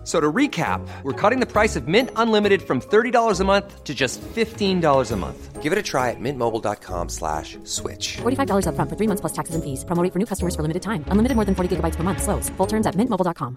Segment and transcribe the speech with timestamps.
[0.00, 3.84] F- So to recap, we're cutting the price of Mint Unlimited from $30 a month
[3.84, 5.62] to just $15 a month.
[5.62, 8.16] Give it a try at mintmobile.com slash switch.
[8.22, 9.84] $45 upfront for three months plus taxes and fees.
[9.84, 11.04] Promo rate for new customers for limited time.
[11.08, 12.22] Unlimited more than 40 gigabytes per month.
[12.22, 12.48] Slows.
[12.56, 13.56] Full terms at mintmobile.com.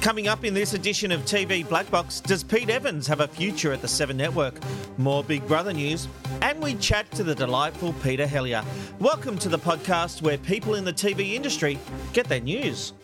[0.00, 3.72] Coming up in this edition of TV Black Box, does Pete Evans have a future
[3.72, 4.54] at the Seven Network?
[4.96, 6.08] More Big Brother news,
[6.40, 8.64] and we chat to the delightful Peter Hellier.
[8.98, 11.78] Welcome to the podcast where people in the TV industry
[12.14, 12.94] get their news.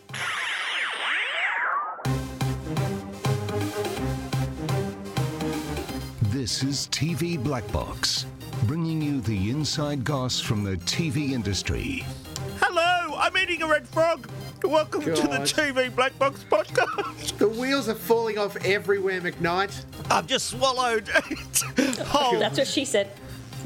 [6.47, 8.25] This is TV Black Box,
[8.67, 12.05] bringing you the inside goss from the TV industry.
[12.61, 14.29] Hello, I'm eating a red frog.
[14.63, 17.37] Welcome to the TV Black Box podcast.
[17.37, 19.83] The wheels are falling off everywhere, McKnight.
[20.09, 22.61] I've just swallowed whole That's oh.
[22.61, 23.11] what she said.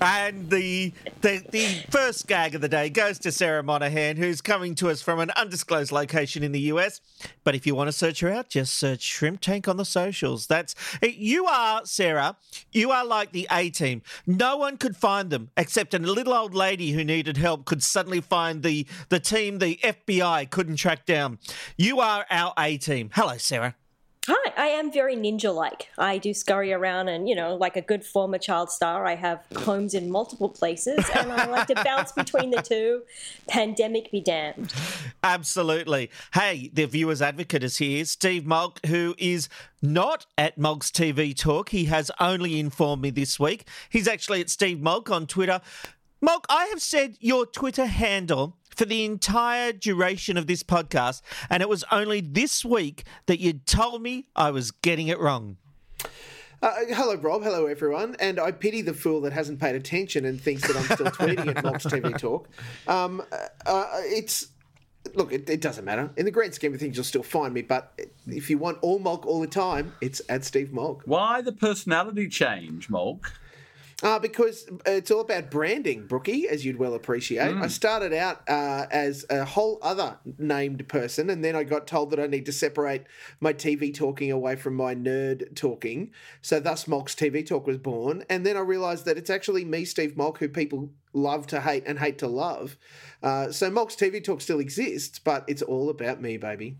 [0.00, 4.74] And the, the the first gag of the day goes to Sarah Monahan, who's coming
[4.76, 7.00] to us from an undisclosed location in the US.
[7.42, 10.46] But if you want to search her out, just search Shrimp Tank on the socials.
[10.46, 12.36] That's you are Sarah.
[12.72, 14.02] You are like the A team.
[14.26, 18.20] No one could find them except a little old lady who needed help could suddenly
[18.20, 21.38] find the the team the FBI couldn't track down.
[21.76, 23.10] You are our A team.
[23.14, 23.74] Hello, Sarah.
[24.26, 25.90] Hi, I am very ninja like.
[25.98, 29.44] I do scurry around and, you know, like a good former child star, I have
[29.54, 33.02] homes in multiple places and I like to bounce between the two.
[33.48, 34.72] Pandemic be damned.
[35.22, 36.10] Absolutely.
[36.32, 39.50] Hey, the viewer's advocate is here, Steve Mulk, who is
[39.82, 41.68] not at Mulk's TV Talk.
[41.68, 43.68] He has only informed me this week.
[43.90, 45.60] He's actually at Steve Mulk on Twitter.
[46.24, 51.20] Mulk, I have said your Twitter handle for the entire duration of this podcast,
[51.50, 55.58] and it was only this week that you told me I was getting it wrong.
[56.62, 57.42] Uh, hello, Rob.
[57.42, 58.16] Hello, everyone.
[58.20, 61.54] And I pity the fool that hasn't paid attention and thinks that I'm still tweeting
[61.54, 62.48] at Mob's TV Talk.
[62.88, 63.22] Um,
[63.66, 64.48] uh, it's
[65.12, 66.08] look, it, it doesn't matter.
[66.16, 67.60] In the grand scheme of things, you'll still find me.
[67.60, 71.02] But if you want all Mulk all the time, it's at Steve Mulk.
[71.04, 73.30] Why the personality change, Mulk?
[74.04, 77.56] Uh, because it's all about branding, Brookie, as you'd well appreciate.
[77.56, 82.10] I started out uh, as a whole other named person, and then I got told
[82.10, 83.04] that I need to separate
[83.40, 86.12] my TV talking away from my nerd talking.
[86.42, 88.24] So, thus, Mulk's TV Talk was born.
[88.28, 91.84] And then I realised that it's actually me, Steve Mulk, who people love to hate
[91.86, 92.76] and hate to love.
[93.22, 96.76] Uh, so, Mulk's TV Talk still exists, but it's all about me, baby.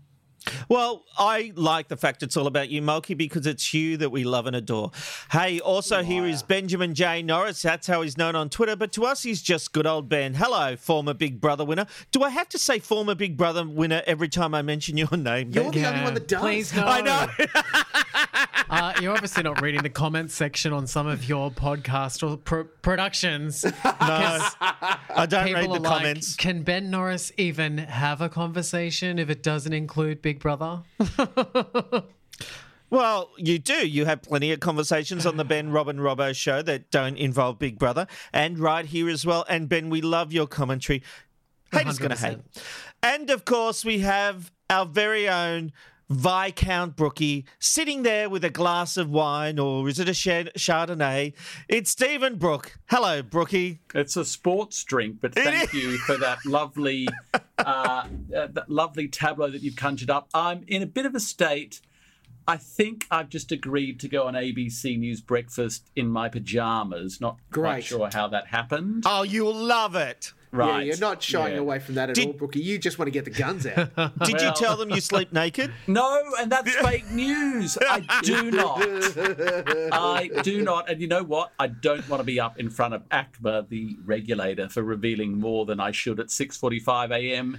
[0.69, 4.23] Well, I like the fact it's all about you, Mulky, because it's you that we
[4.23, 4.91] love and adore.
[5.31, 7.21] Hey, also here is Benjamin J.
[7.21, 7.61] Norris.
[7.61, 10.33] That's how he's known on Twitter, but to us, he's just good old Ben.
[10.35, 11.85] Hello, former Big Brother winner.
[12.11, 15.51] Do I have to say former Big Brother winner every time I mention your name?
[15.51, 15.73] You're Ben?
[15.73, 16.41] the only one that does.
[16.41, 16.85] Please no.
[16.85, 17.27] I know.
[18.67, 22.63] Uh, you're obviously not reading the comments section on some of your podcast or pro-
[22.63, 23.63] productions.
[23.63, 26.35] no, I don't read the are like, comments.
[26.35, 30.83] can Ben Norris even have a conversation if it doesn't include Big Brother?
[32.89, 33.87] Well, you do.
[33.87, 37.79] You have plenty of conversations on the Ben Robin Robbo show that don't involve Big
[37.79, 39.43] Brother, and right here as well.
[39.49, 41.01] And Ben, we love your commentary.
[41.71, 42.37] Haters gonna hate.
[43.01, 45.73] And of course, we have our very own
[46.09, 51.33] Viscount Brookie sitting there with a glass of wine, or is it a Chardonnay?
[51.67, 52.77] It's Stephen Brook.
[52.87, 53.79] Hello, Brookie.
[53.93, 59.49] It's a sports drink, but thank you for that lovely, uh, uh, that lovely tableau
[59.49, 60.29] that you've conjured up.
[60.33, 61.81] I'm in a bit of a state.
[62.47, 67.19] I think I've just agreed to go on ABC News Breakfast in my pajamas.
[67.19, 69.03] Not quite sure how that happened.
[69.07, 70.31] Oh, you'll love it.
[70.55, 70.79] Right.
[70.85, 71.59] Yeah, you're not shying Yeah.
[71.61, 72.59] away from that at Did- all, Brookie.
[72.61, 73.89] You just want to get the guns out.
[74.25, 75.71] Did you tell them you sleep naked?
[75.87, 77.77] No, and that's fake news.
[77.81, 78.81] I do not.
[79.91, 80.89] I do not.
[80.89, 81.51] And you know what?
[81.59, 85.65] I don't want to be up in front of ACMA, the regulator, for revealing more
[85.65, 87.57] than I should at 6:45 a.m.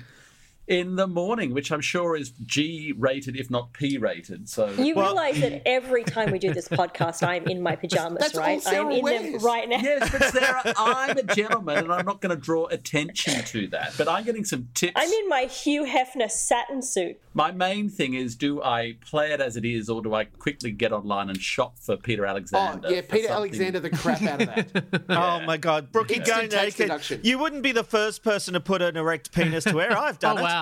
[0.68, 4.48] in the morning, which I'm sure is G rated, if not P rated.
[4.48, 8.36] So You realise that every time we do this podcast, I'm in my pajamas, That's
[8.36, 8.60] all right?
[8.62, 9.78] Sarah I'm in them right now.
[9.78, 13.94] yes, but Sarah, I'm a gentleman, and I'm not going to draw attention to that.
[13.96, 14.94] But I'm getting some tips.
[14.96, 17.20] I'm in my Hugh Hefner satin suit.
[17.34, 20.70] My main thing is: do I play it as it is, or do I quickly
[20.72, 22.56] get online and shop for Peter Alexander?
[22.64, 22.94] Oh, Alexander?
[22.96, 25.02] yeah, Peter something- Alexander, the crap out of that.
[25.10, 26.76] Oh my God, Brookie, go Instant naked.
[26.76, 27.20] deduction.
[27.22, 29.96] You wouldn't be the first person to put an erect penis to air.
[29.96, 30.42] I've done Oh, it.
[30.42, 30.55] wow.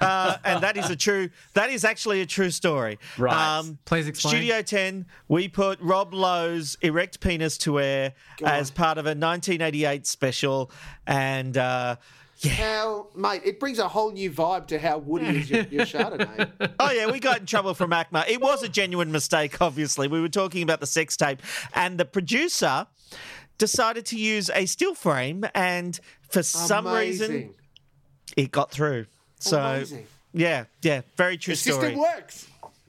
[0.00, 1.30] Uh, and that is a true.
[1.54, 2.98] That is actually a true story.
[3.18, 3.32] Right.
[3.32, 3.76] Um, Right.
[3.84, 4.34] Please explain.
[4.34, 5.06] Studio Ten.
[5.28, 8.12] We put Rob Lowe's erect penis to air
[8.44, 10.70] as part of a 1988 special,
[11.06, 11.56] and.
[11.56, 11.96] Uh,
[12.42, 12.52] yeah.
[12.52, 16.72] How, mate, it brings a whole new vibe to how Woody is your, your Chardonnay.
[16.80, 18.26] Oh yeah, we got in trouble from ACMA.
[18.30, 19.60] It was a genuine mistake.
[19.60, 21.42] Obviously, we were talking about the sex tape,
[21.74, 22.86] and the producer
[23.58, 26.00] decided to use a still frame, and
[26.30, 27.52] for some reason,
[28.38, 29.04] it got through.
[29.40, 30.06] So Amazing.
[30.32, 31.80] yeah, yeah, very true The story.
[31.94, 32.46] system works.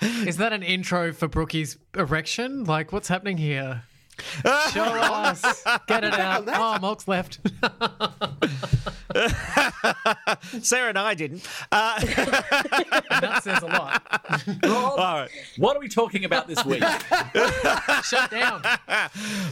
[0.00, 2.64] Is that an intro for Brookie's erection?
[2.64, 3.82] Like, what's happening here?
[4.72, 5.64] Show us.
[5.86, 6.44] Get it out.
[6.48, 7.40] Oh, Mock's left.
[10.62, 11.46] Sarah and I didn't.
[11.70, 14.02] Uh, that says a lot.
[14.64, 15.28] all right,
[15.58, 16.82] What are we talking about this week?
[18.04, 18.62] Shut down.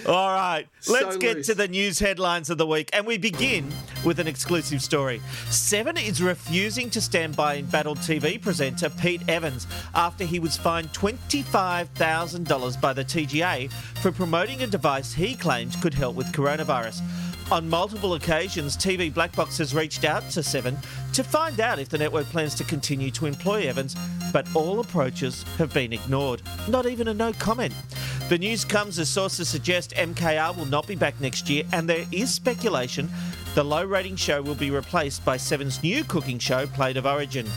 [0.07, 0.67] all right.
[0.89, 1.47] Let's So get loose.
[1.47, 3.71] to the news headlines of the week, and we begin
[4.05, 5.21] with an exclusive story.
[5.51, 10.93] Seven is refusing to stand by embattled TV presenter Pete Evans after he was fined
[10.95, 13.71] twenty-five thousand dollars by the TGA
[14.01, 17.03] for promoting a device he claimed could help with coronavirus.
[17.51, 20.79] On multiple occasions, TV Black Box has reached out to Seven
[21.13, 23.97] to find out if the network plans to continue to employ Evans,
[24.33, 26.43] but all approaches have been ignored.
[26.69, 27.75] Not even a no comment.
[28.29, 32.07] The news comes as sources suggest MKR will not be back next year, and there
[32.13, 33.11] is speculation
[33.57, 37.49] the low rating show will be replaced by Seven's new cooking show, Plate of Origin.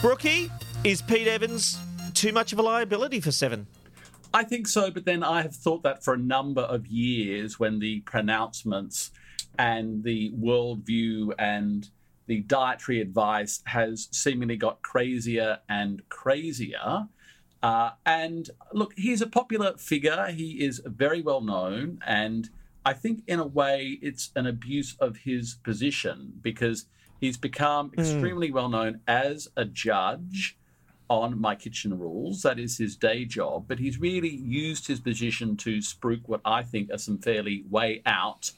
[0.00, 0.50] Brookie,
[0.84, 1.78] is Pete Evans
[2.14, 3.66] too much of a liability for Seven?
[4.32, 7.78] I think so, but then I have thought that for a number of years when
[7.78, 9.10] the pronouncements
[9.58, 11.88] and the worldview and
[12.26, 17.08] the dietary advice has seemingly got crazier and crazier.
[17.62, 20.26] Uh, and look, he's a popular figure.
[20.26, 21.98] He is very well known.
[22.06, 22.50] And
[22.84, 26.84] I think, in a way, it's an abuse of his position because
[27.18, 30.57] he's become extremely well known as a judge
[31.08, 32.42] on My Kitchen Rules.
[32.42, 33.64] That is his day job.
[33.68, 38.02] But he's really used his position to spruik what I think are some fairly way
[38.06, 38.52] out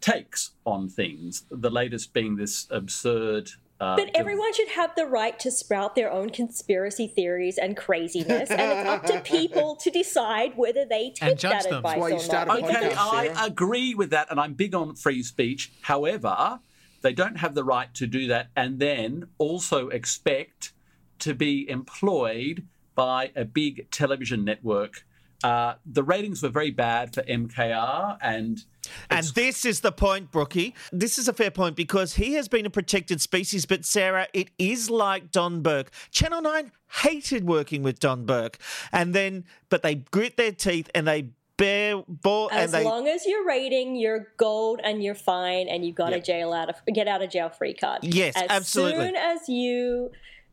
[0.00, 1.44] takes on things.
[1.50, 3.50] The latest being this absurd.
[3.80, 8.50] Uh, But everyone should have the right to sprout their own conspiracy theories and craziness,
[8.50, 11.74] and it's up to people to decide whether they take judge that them.
[11.78, 12.60] advice That's why you or start not.
[12.60, 15.72] a Okay, I agree with that, and I'm big on free speech.
[15.80, 16.60] However,
[17.04, 20.72] they don't have the right to do that and then also expect
[21.20, 25.04] to be employed by a big television network.
[25.42, 28.64] Uh, the ratings were very bad for MKR, and
[29.10, 30.74] And this is the point, Brookie.
[30.90, 34.50] This is a fair point because he has been a protected species, but Sarah, it
[34.58, 35.90] is like Don Burke.
[36.10, 36.72] Channel 9
[37.02, 38.58] hated working with Don Burke.
[38.90, 42.84] And then, but they grit their teeth and they bear, bore, and as they.
[42.84, 46.68] long as you're rating, you're gold and you're fine, and you got a jail out
[46.68, 48.02] of get out of jail free card.
[48.02, 49.06] Yes, as absolutely.
[49.06, 50.10] soon as you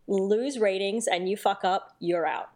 [0.08, 2.50] lose ratings and you fuck up, you're out.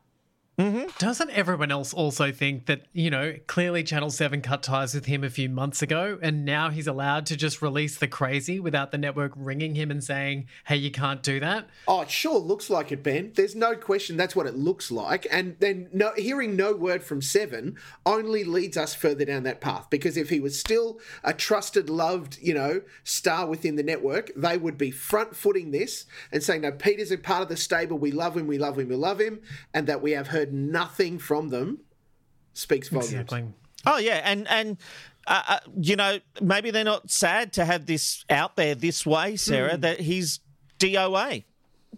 [0.57, 0.87] Mm-hmm.
[0.99, 5.23] Doesn't everyone else also think that, you know, clearly Channel 7 cut ties with him
[5.23, 8.97] a few months ago and now he's allowed to just release the crazy without the
[8.97, 11.67] network ringing him and saying, hey, you can't do that?
[11.89, 13.33] Oh, it sure looks like it, Ben.
[13.35, 15.27] There's no question that's what it looks like.
[15.29, 17.75] And then no, hearing no word from Seven
[18.05, 19.87] only leads us further down that path.
[19.89, 24.57] Because if he was still a trusted, loved, you know, star within the network, they
[24.57, 27.97] would be front footing this and saying, no, Peter's a part of the stable.
[27.97, 29.41] We love him, we love him, we love him.
[29.73, 31.79] And that we have heard nothing from them
[32.53, 33.13] speaks volumes.
[33.13, 33.45] Exactly.
[33.85, 34.21] Oh, yeah.
[34.23, 34.77] And, and,
[35.27, 39.35] uh, uh, you know, maybe they're not sad to have this out there this way,
[39.35, 40.39] Sarah, that he's
[40.79, 41.43] DOA.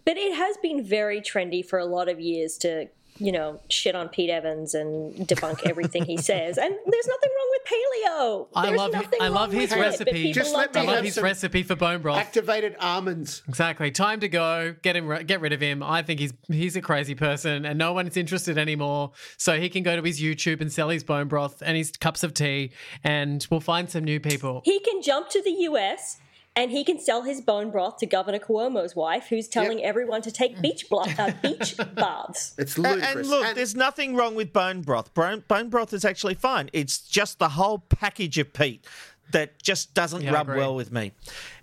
[0.04, 3.94] But it has been very trendy for a lot of years to, you know, shit
[3.94, 6.58] on Pete Evans and debunk everything he says.
[6.58, 8.48] And there's nothing wrong with paleo.
[8.54, 10.32] I There's love nothing I wrong love his it, recipe.
[10.32, 12.18] Just let me I love have his recipe for bone broth.
[12.18, 13.42] Activated almonds.
[13.48, 13.90] Exactly.
[13.90, 14.74] Time to go.
[14.82, 15.26] Get him.
[15.26, 15.82] Get rid of him.
[15.82, 19.12] I think he's he's a crazy person, and no one's interested anymore.
[19.36, 22.22] So he can go to his YouTube and sell his bone broth and his cups
[22.22, 22.72] of tea,
[23.02, 24.62] and we'll find some new people.
[24.64, 26.18] He can jump to the US
[26.56, 30.30] and he can sell his bone broth to Governor Cuomo's wife, who's telling everyone to
[30.32, 32.54] take beach, blo- uh, beach baths.
[32.58, 33.14] It's And, ludicrous.
[33.16, 35.14] and look, And- there's nothing wrong with bone broth.
[35.14, 36.68] Bone, bone broth is actually fine.
[36.72, 38.84] It's just the whole package of Pete
[39.30, 41.12] that just doesn't Yeah, rub well with me.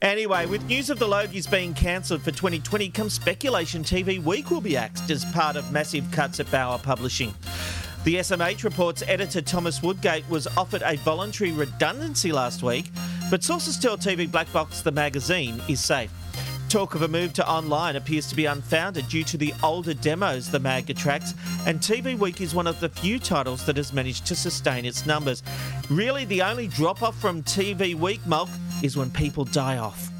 [0.01, 4.61] Anyway, with news of the Logies being cancelled for 2020 comes speculation TV Week will
[4.61, 7.33] be axed as part of massive cuts at Bauer Publishing.
[8.05, 12.91] The SMH reports editor Thomas Woodgate was offered a voluntary redundancy last week,
[13.31, 16.11] but sources tell TV Black Box the magazine is safe.
[16.69, 20.51] Talk of a move to online appears to be unfounded due to the older demos
[20.51, 21.33] the mag attracts,
[21.65, 25.07] and TV Week is one of the few titles that has managed to sustain its
[25.07, 25.41] numbers.
[25.89, 28.49] Really, the only drop off from TV Week, Mulk,
[28.83, 30.11] is when people die off.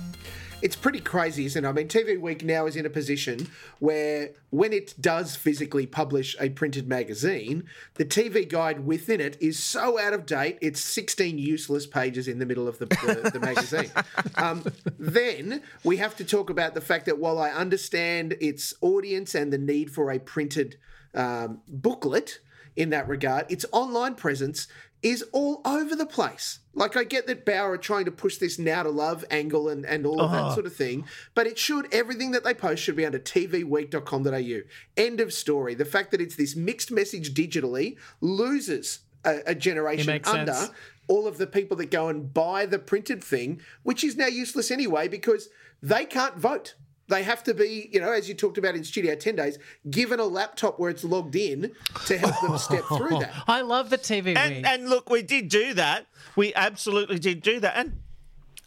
[0.66, 1.68] It's pretty crazy, isn't it?
[1.68, 6.36] I mean, TV Week now is in a position where when it does physically publish
[6.40, 11.38] a printed magazine, the TV guide within it is so out of date, it's 16
[11.38, 13.92] useless pages in the middle of the, the, the magazine.
[14.38, 14.66] Um,
[14.98, 19.54] then we have to talk about the fact that while I understand its audience and
[19.54, 20.78] the need for a printed
[21.14, 22.40] um, booklet
[22.76, 24.68] in that regard, its online presence
[25.06, 26.62] is all over the place.
[26.74, 29.86] Like I get that Bauer are trying to push this now to love angle and,
[29.86, 30.54] and all of that uh-huh.
[30.56, 34.62] sort of thing, but it should everything that they post should be under tvweek.com.au.
[34.98, 35.76] End of story.
[35.76, 40.72] The fact that it's this mixed message digitally loses a, a generation under sense.
[41.08, 44.72] all of the people that go and buy the printed thing, which is now useless
[44.72, 45.50] anyway because
[45.84, 46.74] they can't vote.
[47.08, 49.60] They have to be, you know, as you talked about in Studio 10 Days,
[49.90, 51.72] given a laptop where it's logged in
[52.06, 53.32] to help them step through that.
[53.48, 54.38] I love the TV Week.
[54.38, 56.08] And, and look, we did do that.
[56.36, 57.78] We absolutely did do that.
[57.78, 58.00] And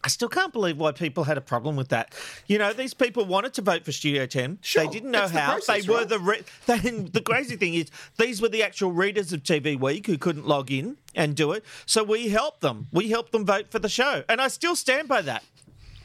[0.05, 2.15] I still can't believe why people had a problem with that.
[2.47, 4.61] You know, these people wanted to vote for Studio 10.
[4.63, 5.53] Sure, they didn't know that's the how.
[5.53, 6.09] process, they were right?
[6.09, 10.07] the re- they, the crazy thing is these were the actual readers of TV Week
[10.07, 11.65] who couldn't log in and do it.
[11.87, 12.87] So we helped them.
[12.93, 14.23] We helped them vote for the show.
[14.29, 15.43] And I still stand by that.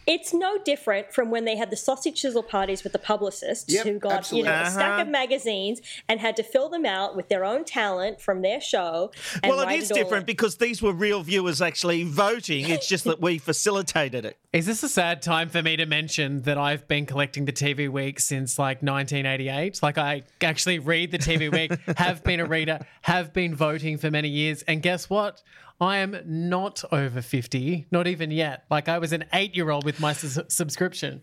[0.06, 3.86] It's no different from when they had the sausage sizzle parties with the publicists Yep,
[3.86, 4.50] who got absolutely.
[4.50, 5.02] you know a stack Uh-huh.
[5.04, 9.12] of magazines and had to fill them out with their own talent from their show.
[9.42, 10.26] And well, it write is all different in.
[10.26, 12.70] because these were real viewers actually voting.
[12.70, 14.38] It's just that we facilitated it.
[14.52, 17.90] Is this a sad time for me to mention that I've been collecting the TV
[17.90, 19.82] Week since like 1988?
[19.82, 24.12] Like, I actually read the TV Week, have been a reader, have been voting for
[24.12, 24.62] many years.
[24.64, 25.42] And guess what?
[25.82, 28.64] I am not over 50, not even yet.
[28.70, 31.22] Like, I was an eight year old with my sus- subscription.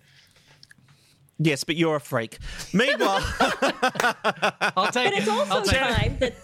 [1.39, 2.37] Yes, but you're a freak.
[2.75, 3.21] Meanwhile,
[4.77, 5.95] I'll take But it's also take it.
[5.95, 6.35] time that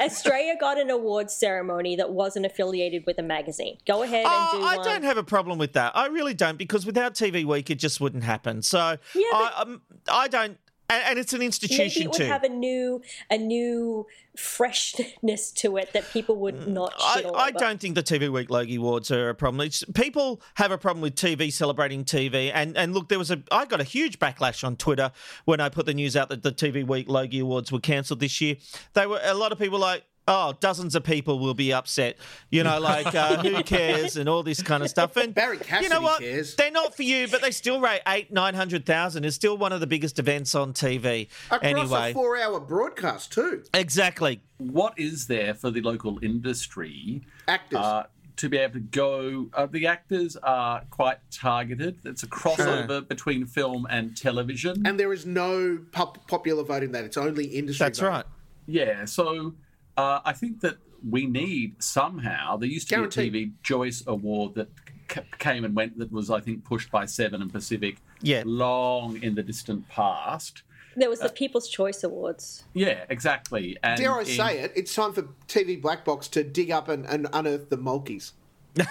[0.00, 3.76] Australia got an awards ceremony that wasn't affiliated with a magazine.
[3.86, 4.86] Go ahead and Oh, do I one.
[4.86, 5.94] don't have a problem with that.
[5.94, 8.62] I really don't because without TV Week, it just wouldn't happen.
[8.62, 12.16] So Yeah, I, but- um, I don't, and, and it's an Maybe institution it would
[12.16, 12.24] too.
[12.24, 17.50] have a new a new freshness to it that people would mm, not I, I
[17.50, 19.66] don't think the TV Week Logie Awards are a problem.
[19.66, 23.42] It's, people have a problem with TV celebrating TV, and and look, there was a
[23.50, 25.12] I got a huge backlash on Twitter
[25.44, 28.40] when I put the news out that the TV Week Logie Awards were cancelled this
[28.40, 28.56] year.
[28.94, 30.04] They were a lot of people like.
[30.28, 32.16] Oh, dozens of people will be upset.
[32.50, 35.16] You know, like uh, who cares and all this kind of stuff.
[35.16, 36.20] And Barrie you Cassidy know what?
[36.20, 36.56] cares.
[36.56, 39.24] They're not for you, but they still rate eight, nine hundred thousand.
[39.24, 41.28] It's still one of the biggest events on TV.
[41.50, 43.62] Across anyway, a four-hour broadcast too.
[43.74, 44.40] exactly.
[44.58, 47.78] What is there for the local industry Actors.
[47.78, 48.06] uh,
[48.36, 49.46] to be able to go?
[49.54, 51.98] Uh, the actors are quite targeted.
[52.04, 54.86] It's a crossover between film and television.
[54.86, 57.04] and there is no pop- popular vote in that.
[57.04, 57.84] It's only industry.
[57.84, 58.08] That's vote.
[58.08, 58.24] right.
[58.66, 59.54] Yeah, so
[59.96, 60.76] uh, I think that
[61.08, 62.56] we need somehow.
[62.56, 63.32] There used to Guaranteed.
[63.32, 64.68] be a TV Joyce Award that
[65.12, 68.42] c- came and went that was, I think, pushed by Seven and Pacific Yeah.
[68.46, 70.62] long in the distant past.
[70.98, 72.64] There was the People's Choice Awards.
[72.72, 73.76] Yeah, exactly.
[73.82, 74.72] And Dare I in- say it?
[74.74, 78.32] It's time for TV Black Box to dig up and, and unearth the Mulkeys.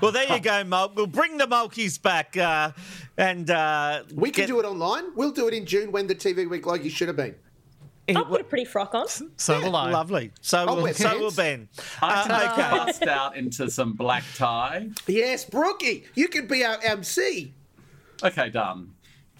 [0.00, 0.96] Well, there you go, Mulk.
[0.96, 2.72] We'll bring the Mulkeys back, uh,
[3.16, 5.14] and uh, We can get- do it online.
[5.16, 7.34] We'll do it in June when the TV Week Logie should have been.
[8.08, 9.06] I'll put a pretty frock on.
[9.36, 9.90] So will I.
[9.90, 10.32] Lovely.
[10.40, 11.30] So I'll will, wear so will.
[11.30, 11.68] Ben.
[12.00, 12.76] I Uh, can okay.
[12.84, 14.88] bust out into some black tie.
[15.06, 17.54] Yes, Brookie, you could be our MC.
[18.22, 18.90] Okay, done.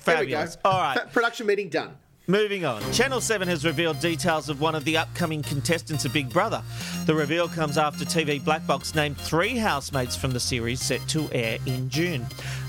[0.04, 0.32] There we go.
[0.36, 0.58] Fabulous.
[0.64, 0.98] All right.
[0.98, 1.96] Fa- production meeting done.
[2.28, 2.80] Moving on.
[2.92, 6.62] Channel 7 has revealed details of one of the upcoming contestants of Big Brother.
[7.04, 11.28] The reveal comes after TV Black Box named three housemates from the series set to
[11.32, 12.24] air in June.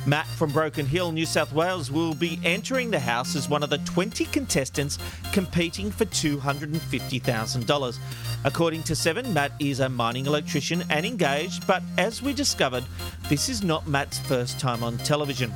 [0.07, 3.69] Matt from Broken Hill, New South Wales, will be entering the house as one of
[3.69, 4.97] the 20 contestants
[5.31, 7.97] competing for $250,000.
[8.45, 12.85] According to Seven, Matt is a mining electrician and engaged, but as we discovered,
[13.29, 15.53] this is not Matt's first time on television.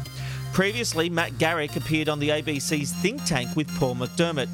[0.58, 4.50] Previously, Matt Garrick appeared on the ABC's Think Tank with Paul McDermott.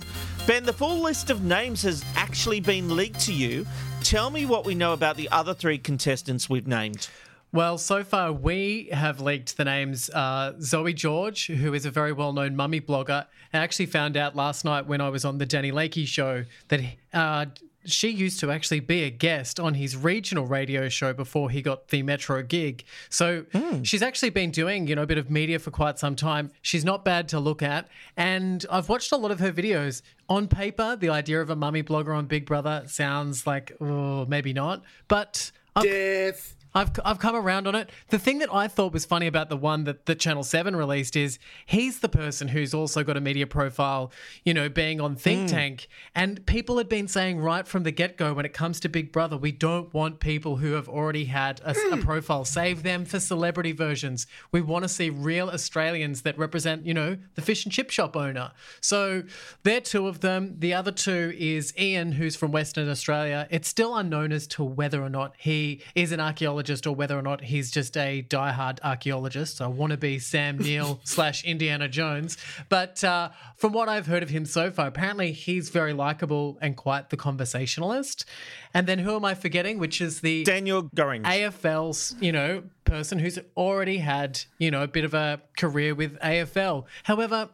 [0.45, 3.65] Ben, the full list of names has actually been leaked to you.
[4.01, 7.07] Tell me what we know about the other three contestants we've named.
[7.53, 12.11] Well, so far we have leaked the names uh, Zoe George, who is a very
[12.11, 13.25] well known mummy blogger.
[13.53, 16.81] I actually found out last night when I was on the Danny Lakey show that
[17.13, 17.45] uh,
[17.85, 21.89] she used to actually be a guest on his regional radio show before he got
[21.89, 22.83] the Metro gig.
[23.09, 23.83] So hmm.
[23.83, 26.51] she's actually been doing, you know, a bit of media for quite some time.
[26.61, 27.87] She's not bad to look at.
[28.17, 30.01] And I've watched a lot of her videos.
[30.29, 34.53] On paper, the idea of a mummy blogger on Big Brother sounds like, oh, maybe
[34.53, 34.83] not.
[35.07, 36.55] But Death.
[36.75, 37.89] I've, I've come around on it.
[38.09, 41.15] The thing that I thought was funny about the one that, that Channel 7 released
[41.15, 44.11] is he's the person who's also got a media profile,
[44.43, 45.51] you know, being on Think mm.
[45.51, 45.87] Tank.
[46.15, 49.11] And people had been saying right from the get go when it comes to Big
[49.11, 52.03] Brother, we don't want people who have already had a, a mm.
[52.03, 52.45] profile.
[52.45, 54.25] Save them for celebrity versions.
[54.51, 58.15] We want to see real Australians that represent, you know, the fish and chip shop
[58.15, 58.51] owner.
[58.81, 59.23] So
[59.61, 60.55] they're two of them.
[60.57, 63.47] The other two is Ian, who's from Western Australia.
[63.51, 67.21] It's still unknown as to whether or not he is an archaeologist or whether or
[67.21, 69.61] not he's just a diehard archaeologist.
[69.61, 72.37] I want to be Sam Neill slash Indiana Jones.
[72.69, 76.75] But uh, from what I've heard of him so far, apparently he's very likable and
[76.75, 78.25] quite the conversationalist.
[78.73, 79.77] And then who am I forgetting?
[79.77, 81.25] Which is the Daniel Gorringe.
[81.25, 86.19] AFL's, you know, person who's already had, you know, a bit of a career with
[86.19, 86.85] AFL.
[87.03, 87.49] However,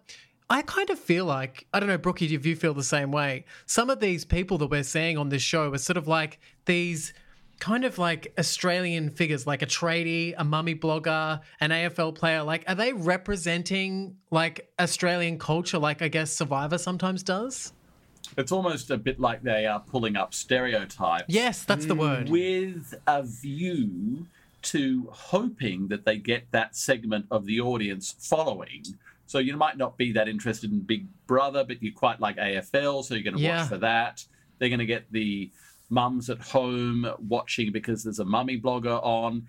[0.50, 3.46] I kind of feel like, I don't know, Brookie, if you feel the same way,
[3.68, 7.14] some of these people that we're seeing on this show are sort of like these
[7.60, 12.42] kind of like Australian figures, like a tradie, a mummy blogger, an AFL player.
[12.44, 17.74] Like, are they representing like Australian culture, like I guess Survivor sometimes does?
[18.38, 21.26] It's almost a bit like they are pulling up stereotypes.
[21.28, 22.30] Yes, that's the word.
[22.30, 24.28] With a view
[24.62, 28.84] to hoping that they get that segment of the audience following.
[29.26, 33.04] So you might not be that interested in Big Brother, but you quite like AFL,
[33.04, 33.60] so you're going to Yeah.
[33.62, 34.26] watch for that.
[34.58, 35.50] They're going to get the
[35.90, 39.48] mums at home watching because there's a mummy blogger on.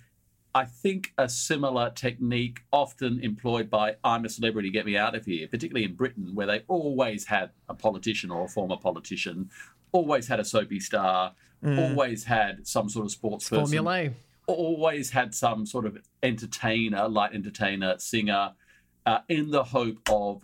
[0.55, 5.25] I think a similar technique often employed by I'm a celebrity, get me out of
[5.25, 9.51] here, particularly in Britain, where they always had a politician or a former politician,
[9.93, 14.11] always had a soapy star, always had some sort of sports person Formula
[14.55, 18.53] always had some sort of entertainer, light entertainer, singer,
[19.07, 20.43] uh, in the hope of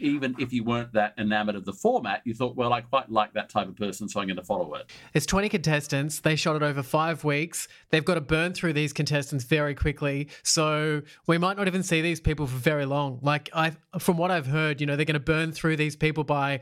[0.00, 3.32] even if you weren't that enamored of the format, you thought, well, I quite like
[3.34, 4.90] that type of person, so I'm going to follow it.
[5.14, 6.20] It's 20 contestants.
[6.20, 7.68] They shot it over five weeks.
[7.90, 10.28] They've got to burn through these contestants very quickly.
[10.42, 13.18] So we might not even see these people for very long.
[13.22, 16.24] Like I, from what I've heard, you know, they're going to burn through these people
[16.24, 16.60] by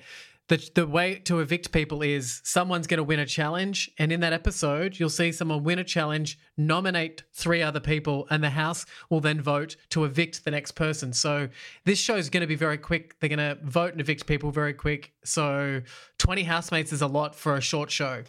[0.48, 3.90] the, the way to evict people is someone's going to win a challenge.
[3.98, 8.42] And in that episode, you'll see someone win a challenge, nominate three other people, and
[8.42, 11.12] the House will then vote to evict the next person.
[11.12, 11.48] So
[11.84, 13.20] this show is going to be very quick.
[13.20, 15.12] They're going to vote and evict people very quick.
[15.24, 15.82] So
[16.18, 18.24] 20 housemates is a lot for a short show.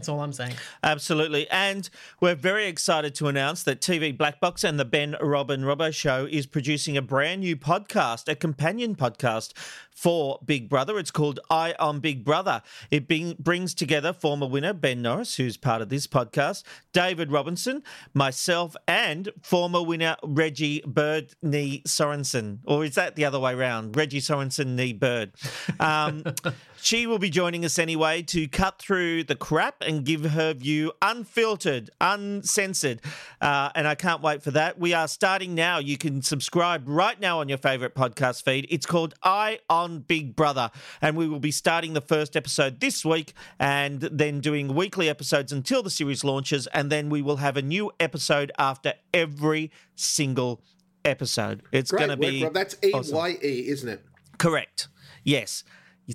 [0.00, 0.54] That's all I'm saying.
[0.82, 1.46] Absolutely.
[1.50, 1.90] And
[2.20, 6.26] we're very excited to announce that TV Black Box and the Ben Robin Robbo Show
[6.30, 9.52] is producing a brand new podcast, a companion podcast
[10.00, 10.98] for Big Brother.
[10.98, 12.62] It's called Eye on Big Brother.
[12.90, 16.62] It brings together former winner Ben Norris, who's part of this podcast,
[16.94, 17.82] David Robinson,
[18.14, 22.60] myself, and former winner Reggie Bird Knee Sorensen.
[22.64, 23.94] Or is that the other way around?
[23.94, 25.32] Reggie Sorensen Knee Bird.
[25.78, 26.24] Um,
[26.80, 30.92] she will be joining us anyway to cut through the crap and give her view
[31.02, 33.02] unfiltered, uncensored.
[33.38, 34.78] Uh, and I can't wait for that.
[34.78, 35.78] We are starting now.
[35.78, 38.66] You can subscribe right now on your favorite podcast feed.
[38.70, 40.70] It's called Eye on Big Brother.
[41.02, 45.52] And we will be starting the first episode this week and then doing weekly episodes
[45.52, 46.66] until the series launches.
[46.68, 50.62] And then we will have a new episode after every single
[51.04, 51.62] episode.
[51.72, 52.44] It's going to be.
[52.44, 52.54] Rob.
[52.54, 52.92] That's E.
[52.94, 54.04] Y E, isn't it?
[54.38, 54.88] Correct.
[55.24, 55.64] Yes.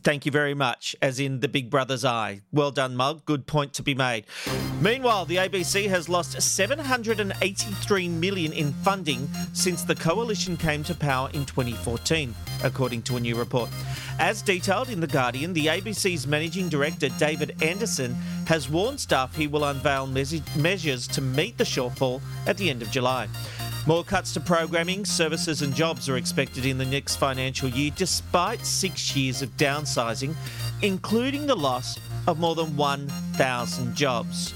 [0.03, 2.41] Thank you very much, as in the Big Brother's eye.
[2.51, 3.23] Well done, Mug.
[3.25, 4.25] Good point to be made.
[4.81, 11.29] Meanwhile, the ABC has lost 783 million in funding since the coalition came to power
[11.33, 13.69] in 2014, according to a new report.
[14.19, 18.15] As detailed in The Guardian, the ABC's managing director, David Anderson,
[18.47, 22.91] has warned staff he will unveil measures to meet the shortfall at the end of
[22.91, 23.27] July.
[23.87, 28.65] More cuts to programming, services, and jobs are expected in the next financial year, despite
[28.65, 30.33] six years of downsizing,
[30.81, 34.55] including the loss of more than 1,000 jobs.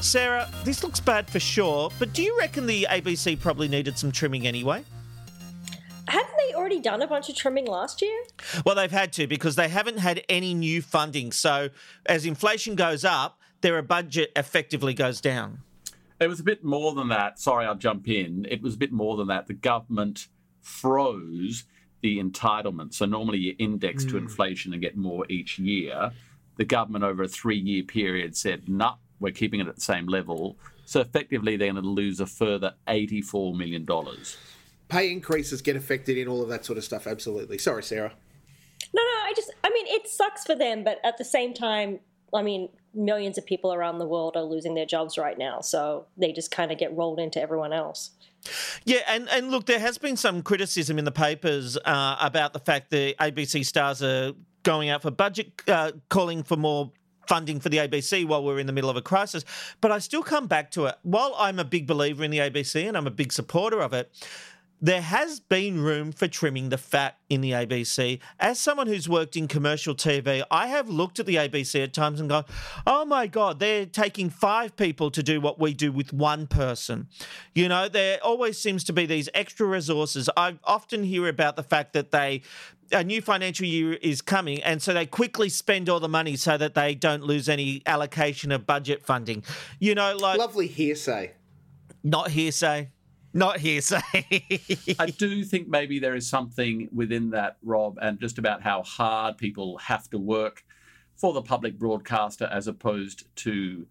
[0.00, 4.10] Sarah, this looks bad for sure, but do you reckon the ABC probably needed some
[4.10, 4.82] trimming anyway?
[6.08, 8.24] Hadn't they already done a bunch of trimming last year?
[8.64, 11.30] Well, they've had to because they haven't had any new funding.
[11.30, 11.70] So
[12.06, 15.60] as inflation goes up, their budget effectively goes down.
[16.18, 17.38] It was a bit more than that.
[17.38, 18.46] Sorry, I'll jump in.
[18.48, 19.46] It was a bit more than that.
[19.46, 20.28] The government
[20.62, 21.64] froze
[22.02, 22.94] the entitlement.
[22.94, 24.18] So normally you index to hmm.
[24.18, 26.10] inflation and get more each year.
[26.56, 30.06] The government over a three year period said, nah, we're keeping it at the same
[30.06, 30.56] level.
[30.84, 33.86] So effectively, they're going to lose a further $84 million.
[34.88, 37.06] Pay increases get affected in all of that sort of stuff.
[37.06, 37.58] Absolutely.
[37.58, 38.12] Sorry, Sarah.
[38.94, 41.98] No, no, I just, I mean, it sucks for them, but at the same time,
[42.34, 46.06] I mean, millions of people around the world are losing their jobs right now, so
[46.16, 48.10] they just kind of get rolled into everyone else.
[48.84, 52.60] Yeah, and, and look, there has been some criticism in the papers uh, about the
[52.60, 56.92] fact that ABC stars are going out for budget, uh, calling for more
[57.28, 59.44] funding for the ABC while we're in the middle of a crisis.
[59.80, 60.96] But I still come back to it.
[61.02, 64.12] While I'm a big believer in the ABC and I'm a big supporter of it,
[64.80, 68.20] there has been room for trimming the fat in the ABC.
[68.38, 72.20] As someone who's worked in commercial TV, I have looked at the ABC at times
[72.20, 72.44] and gone,
[72.86, 77.08] oh my God, they're taking five people to do what we do with one person.
[77.54, 80.28] You know, there always seems to be these extra resources.
[80.36, 82.42] I often hear about the fact that they
[82.92, 86.56] a new financial year is coming, and so they quickly spend all the money so
[86.56, 89.42] that they don't lose any allocation of budget funding.
[89.80, 91.32] You know, like lovely hearsay.
[92.04, 92.90] Not hearsay.
[93.36, 94.00] Not hearsay.
[94.98, 99.36] I do think maybe there is something within that, Rob, and just about how hard
[99.36, 100.64] people have to work
[101.16, 103.86] for the public broadcaster as opposed to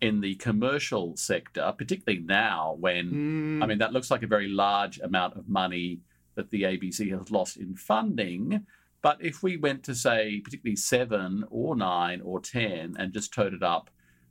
[0.00, 3.62] in the commercial sector, particularly now when, mm.
[3.62, 6.00] I mean, that looks like a very large amount of money
[6.34, 8.66] that the ABC has lost in funding.
[9.02, 13.62] But if we went to, say, particularly seven or nine or 10 and just toted
[13.62, 13.90] up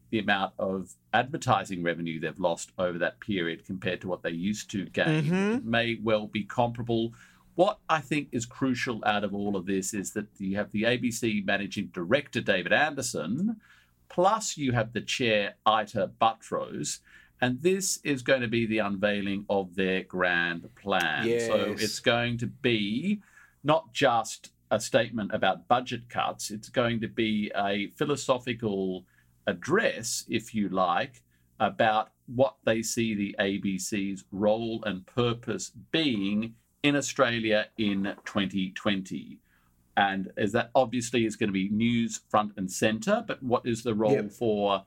[0.09, 4.71] the amount of advertising revenue they've lost over that period compared to what they used
[4.71, 5.69] to gain, mm-hmm.
[5.69, 7.13] may well be comparable.
[7.55, 10.83] What I think is crucial out of all of this is that you have the
[10.83, 13.59] ABC managing director, David Anderson,
[14.09, 16.99] plus you have the chair, Ita Buttrose.
[17.41, 21.27] And this is going to be the unveiling of their grand plan.
[21.27, 21.47] Yes.
[21.47, 23.21] So it's going to be
[23.63, 29.05] not just a statement about budget cuts, it's going to be a philosophical
[29.47, 31.23] address, if you like,
[31.59, 39.39] about what they see the ABC's role and purpose being in Australia in 2020.
[39.95, 43.81] And as that obviously is going to be news front and center, but what is
[43.81, 44.31] the role yep.
[44.31, 44.83] for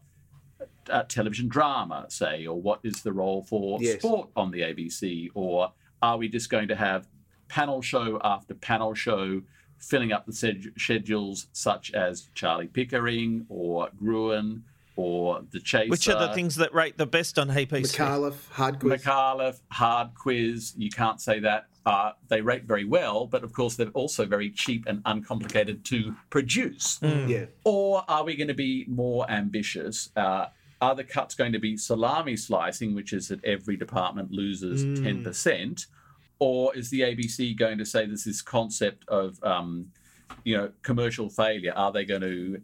[0.89, 3.99] uh, television drama, say, or what is the role for yes.
[3.99, 7.09] sport on the ABC, or are we just going to have
[7.49, 9.43] panel show after panel show
[9.81, 14.65] filling up the sed- schedules, such as Charlie Pickering or Gruen
[14.97, 15.91] or The Chaser?
[15.91, 17.97] Which are the things that rate the best on ABC?
[17.97, 19.03] Micallef, Hard Quiz.
[19.03, 20.75] Micallef, Hard Quiz.
[20.77, 21.67] You can't say that.
[21.87, 26.15] Uh, they rate very well, but of course they're also very cheap and uncomplicated to
[26.29, 26.99] produce.
[26.99, 27.29] Mm.
[27.29, 27.45] Yeah.
[27.65, 30.11] Or are we going to be more ambitious?
[30.15, 30.47] Uh,
[30.83, 35.25] are the cuts going to be salami slicing, which is that every department loses mm.
[35.25, 35.87] 10%?
[36.41, 39.93] Or is the ABC going to say there's this concept of, um,
[40.43, 41.73] you know, commercial failure?
[41.77, 42.61] Are they going to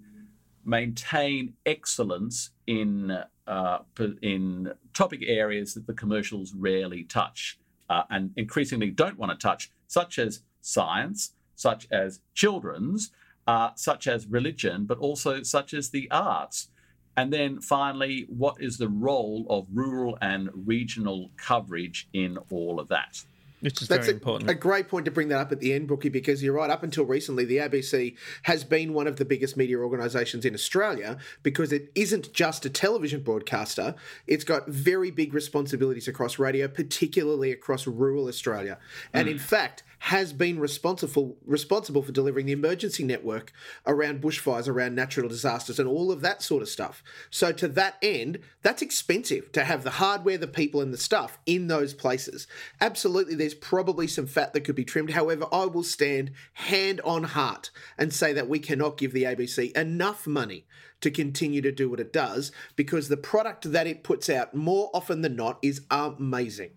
[0.65, 3.79] maintain excellence in uh,
[4.23, 7.59] in topic areas that the commercials rarely touch
[7.89, 13.13] uh, and increasingly don't want to touch, such as science, such as children's,
[13.47, 16.69] uh, such as religion, but also such as the arts.
[17.17, 22.89] And then finally, what is the role of rural and regional coverage in all of
[22.89, 23.23] that?
[23.61, 24.51] Which is That's very a, important.
[24.51, 26.69] A great point to bring that up at the end, Brookie, because you're right.
[26.69, 31.17] Up until recently, the ABC has been one of the biggest media organisations in Australia
[31.43, 33.95] because it isn't just a television broadcaster.
[34.27, 38.79] It's got very big responsibilities across radio, particularly across rural Australia.
[39.15, 39.33] And mm.
[39.33, 43.53] in fact, has been responsible responsible for delivering the emergency network
[43.87, 47.03] around bushfires, around natural disasters, and all of that sort of stuff.
[47.29, 51.41] So to that end, that's expensive to have the hardware, the people, and the stuff
[51.45, 52.47] in those places.
[52.81, 55.11] Absolutely, there's probably some fat that could be trimmed.
[55.11, 59.77] However, I will stand hand on heart and say that we cannot give the ABC
[59.77, 60.67] enough money
[61.01, 64.89] to continue to do what it does because the product that it puts out more
[64.95, 66.71] often than not is amazing.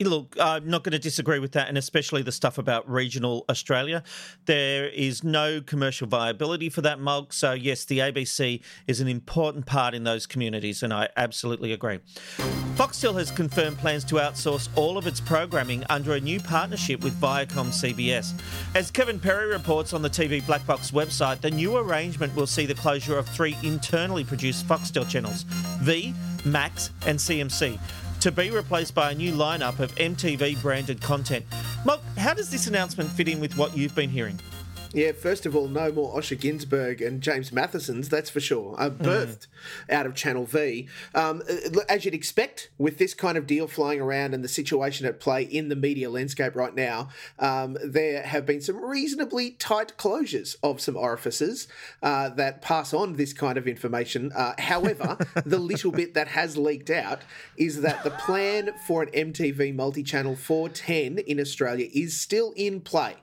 [0.00, 4.02] Look, I'm not going to disagree with that, and especially the stuff about regional Australia.
[4.46, 7.34] There is no commercial viability for that mug.
[7.34, 11.98] So, yes, the ABC is an important part in those communities, and I absolutely agree.
[12.76, 17.12] Foxtel has confirmed plans to outsource all of its programming under a new partnership with
[17.20, 18.32] Viacom CBS.
[18.74, 22.64] As Kevin Perry reports on the TV Black Box website, the new arrangement will see
[22.64, 25.42] the closure of three internally produced Foxtel channels
[25.82, 26.14] V,
[26.46, 27.78] Max, and CMC
[28.20, 31.44] to be replaced by a new lineup of MTV branded content.
[31.86, 34.38] Mark, how does this announcement fit in with what you've been hearing?
[34.92, 38.74] Yeah, first of all, no more Osher Günsberg and James Mathison's, that's for sure.
[38.76, 39.94] Uh, birthed mm.
[39.94, 40.88] out of Channel V.
[41.14, 45.06] Um, uh, as you'd expect, with this kind of deal flying around and the situation
[45.06, 49.96] at play in the media landscape right now, um, there have been some reasonably tight
[49.96, 51.68] closures of some orifices
[52.02, 54.32] uh, that pass on this kind of information.
[54.34, 57.20] Uh, however, the little bit that has leaked out
[57.56, 62.80] is that the plan for an MTV multi channel 410 in Australia is still in
[62.80, 63.14] play,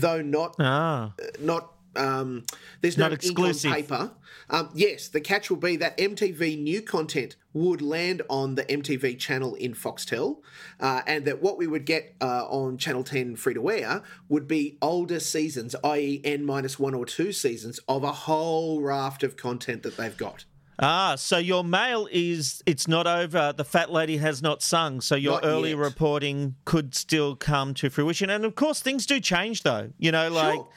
[0.00, 0.56] though not.
[0.58, 2.44] Ah not um,
[2.80, 3.72] there's no Not exclusive.
[3.72, 4.12] paper.
[4.50, 9.18] Um, yes, the catch will be that MTV new content would land on the MTV
[9.18, 10.38] channel in Foxtel,
[10.80, 14.46] uh, and that what we would get uh, on Channel 10 free to air would
[14.48, 19.36] be older seasons, i.e., N minus one or two seasons of a whole raft of
[19.36, 20.44] content that they've got.
[20.78, 23.52] Ah, so your mail is it's not over.
[23.56, 25.00] The fat lady has not sung.
[25.00, 25.78] So your Not early yet.
[25.78, 28.28] reporting could still come to fruition.
[28.30, 29.90] And of course, things do change, though.
[29.98, 30.68] You know, like Sure.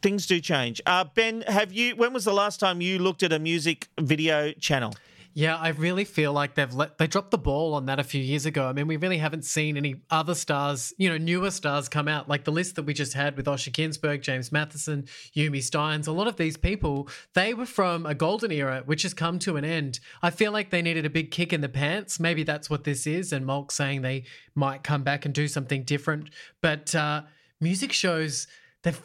[0.00, 0.80] things do change.
[0.86, 1.94] Uh, ben, have you?
[1.96, 4.94] When was the last time you looked at a music video channel?
[5.34, 8.20] Yeah, I really feel like they've let they dropped the ball on that a few
[8.20, 8.66] years ago.
[8.66, 12.28] I mean, we really haven't seen any other stars, you know, newer stars come out.
[12.28, 16.12] Like the list that we just had with Osher Günsberg, James Mathison, Yumi Stynes, a
[16.12, 19.64] lot of these people, they were from a golden era, which has come to an
[19.64, 20.00] end.
[20.22, 22.20] I feel like they needed a big kick in the pants.
[22.20, 23.32] Maybe that's what this is.
[23.32, 26.28] And Mulk saying they might come back and do something different.
[26.60, 27.22] But uh,
[27.58, 28.46] music shows,
[28.82, 29.00] they've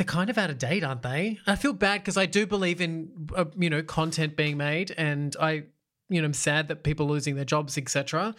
[0.00, 1.38] they're kind of out of date, aren't they?
[1.46, 5.36] I feel bad because I do believe in uh, you know content being made, and
[5.38, 5.64] I
[6.08, 8.34] you know I'm sad that people are losing their jobs, etc.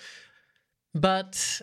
[0.96, 1.62] But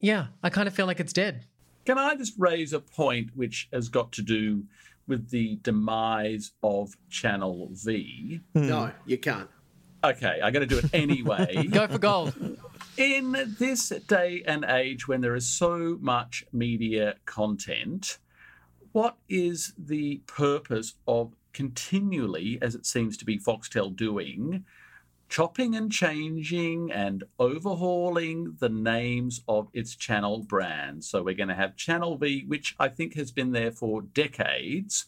[0.00, 1.44] yeah, I kind of feel like it's dead.
[1.84, 4.64] Can I just raise a point which has got to do
[5.06, 8.40] with the demise of Channel V?
[8.54, 9.50] No, you can't.
[10.02, 11.66] Okay, I'm going to do it anyway.
[11.70, 12.34] Go for gold.
[12.96, 18.18] In this day and age when there is so much media content,
[18.94, 24.64] what is the purpose of continually, as it seems to be Foxtel doing,
[25.28, 31.08] chopping and changing and overhauling the names of its channel brands?
[31.08, 35.06] So we're going to have Channel V, which I think has been there for decades,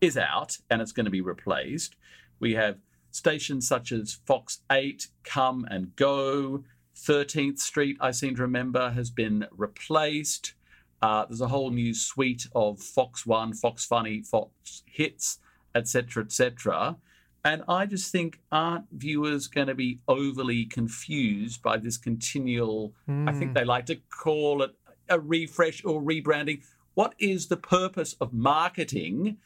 [0.00, 1.94] is out and it's going to be replaced.
[2.40, 2.78] We have
[3.10, 6.64] stations such as Fox 8 come and go.
[6.96, 10.54] 13th Street, I seem to remember, has been replaced.
[11.02, 15.38] Uh, there's a whole new suite of Fox One, Fox Funny, Fox Hits,
[15.74, 16.96] etc., etc.
[17.44, 22.92] And I just think, aren't viewers going to be overly confused by this continual?
[23.28, 24.74] I think they like to call it
[25.08, 26.62] a refresh or rebranding.
[26.94, 29.36] What is the purpose of marketing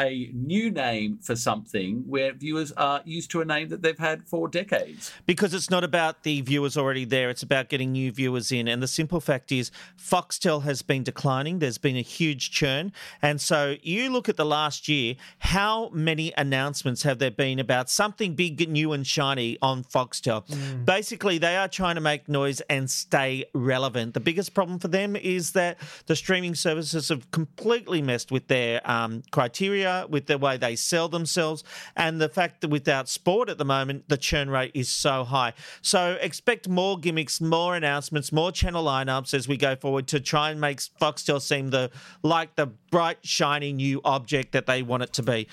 [0.00, 4.26] a new name for something where viewers are used to a name that they've had
[4.26, 5.12] for decades?
[5.26, 8.66] Because it's not about the viewers already there, it's about getting new viewers in.
[8.66, 11.58] And the simple fact is, Foxtel has been declining.
[11.58, 12.92] There's been a huge churn.
[13.20, 17.90] And so you look at the last year, how many announcements have there been about
[17.90, 20.44] something big, new, and shiny on Foxtel?
[20.84, 24.14] Basically, they are trying to make noise and stay relevant.
[24.14, 28.80] The biggest problem for them is that the streaming services have completely messed with their
[28.90, 31.64] um, criteria, with the way they sell themselves,
[31.96, 35.52] and the fact that without sport at the moment, the churn rate is so high.
[35.82, 40.50] So expect more gimmicks, more announcements, more channel lineups as we go forward to try
[40.50, 41.90] and make Foxtel seem the
[42.22, 45.48] like the bright, shiny new object that they want it to be.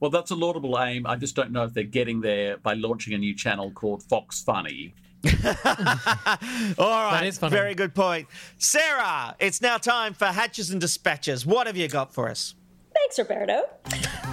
[0.00, 1.06] Well, that's a laudable aim.
[1.06, 4.42] I just don't know if they're getting there by launching a new channel called Fox
[4.42, 4.94] Funny.
[6.78, 7.50] All right, is funny.
[7.50, 8.28] very good point.
[8.58, 11.44] Sarah, it's now time for Hatches and Dispatches.
[11.44, 12.54] What have you got for us?
[13.08, 13.62] Thanks, Roberto.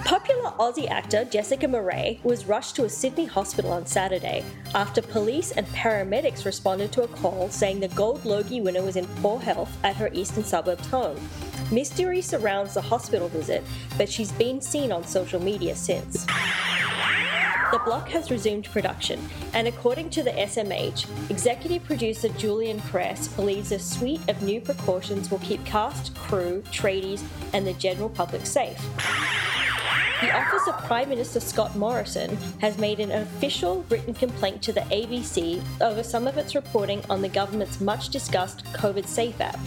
[0.04, 5.50] Popular Aussie actor Jessica Marais was rushed to a Sydney hospital on Saturday after police
[5.52, 9.74] and paramedics responded to a call saying the Gold Logie winner was in poor health
[9.82, 11.18] at her eastern suburbs home.
[11.72, 13.64] Mystery surrounds the hospital visit,
[13.96, 16.26] but she's been seen on social media since.
[17.72, 23.72] The block has resumed production, and according to the SMH, executive producer Julian Cress believes
[23.72, 28.80] a suite of new precautions will keep cast, crew, tradies, and the general public safe.
[30.20, 34.80] The Office of Prime Minister Scott Morrison has made an official written complaint to the
[34.82, 39.58] ABC over some of its reporting on the government's much discussed COVID Safe app.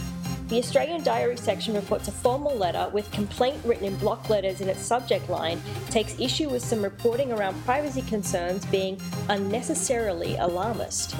[0.50, 4.68] The Australian Diary section reports a formal letter with complaint written in block letters in
[4.68, 11.12] its subject line takes issue with some reporting around privacy concerns being unnecessarily alarmist.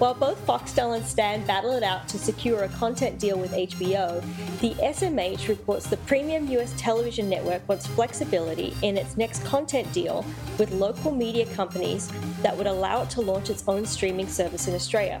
[0.00, 4.20] While both Foxtel and Stan battle it out to secure a content deal with HBO,
[4.58, 10.26] the SMH reports the premium US television network wants flexibility in its next content deal
[10.58, 12.10] with local media companies
[12.42, 15.20] that would allow it to launch its own streaming service in Australia.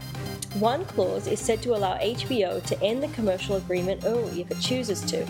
[0.58, 4.60] One clause is said to allow HBO to end the commercial agreement early if it
[4.60, 5.26] chooses to.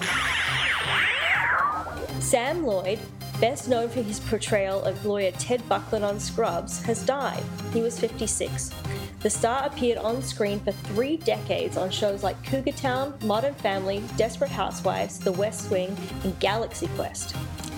[2.20, 2.98] Sam Lloyd,
[3.40, 7.42] best known for his portrayal of lawyer Ted Buckland on Scrubs, has died.
[7.72, 8.70] He was 56.
[9.20, 14.02] The star appeared on screen for three decades on shows like Cougar Town, Modern Family,
[14.16, 17.36] Desperate Housewives, The West Wing, and Galaxy Quest.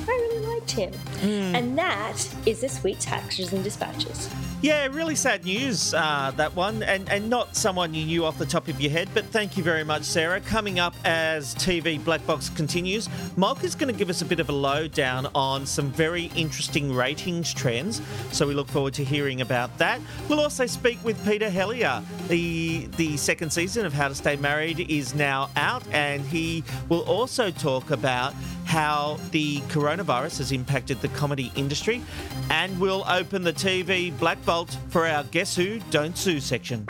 [0.09, 0.93] I really like Tim.
[1.23, 4.29] And that is this week's Hatches and Dispatches.
[4.65, 8.47] Yeah, really sad news, uh, that one, and, and not someone you knew off the
[8.47, 10.41] top of your head, but thank you very much, Sarah.
[10.41, 14.41] Coming up as TV Black Box continues, Mulk is going to give us a bit
[14.41, 18.01] of a lowdown on some very interesting ratings trends,
[18.33, 20.01] so we look forward to hearing about that.
[20.31, 22.03] We'll also speak with Peter Hellier.
[22.29, 27.03] The, the second season of How to Stay Married is now out, and he will
[27.03, 28.33] also talk about
[28.65, 32.03] how the coronavirus has impacted the comedy industry,
[32.51, 36.87] and we'll open the TV Black Bolt for our Guess Who Don't Sue section.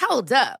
[0.00, 0.60] Hold up.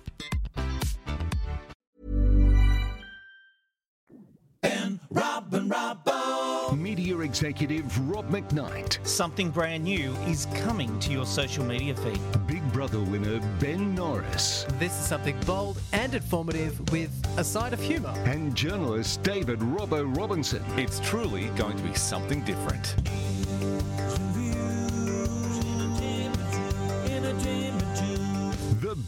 [6.73, 9.05] Media executive Rob McKnight.
[9.05, 12.19] Something brand new is coming to your social media feed.
[12.47, 14.65] Big Brother winner Ben Norris.
[14.79, 18.13] This is something bold and informative with a side of humour.
[18.25, 20.63] And journalist David Robbo Robinson.
[20.77, 22.95] It's truly going to be something different.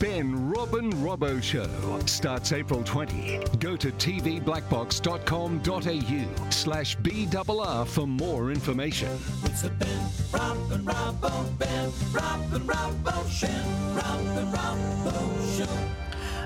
[0.04, 1.66] Ben Robin Robbo Show
[2.06, 3.40] starts April 20.
[3.60, 9.18] Go to tvblackbox.com.au slash BRR for more information.
[9.46, 13.48] It's the Ben Robin Robbo, Ben Robin Robbo Show,
[13.96, 15.72] Robin Robbo Show.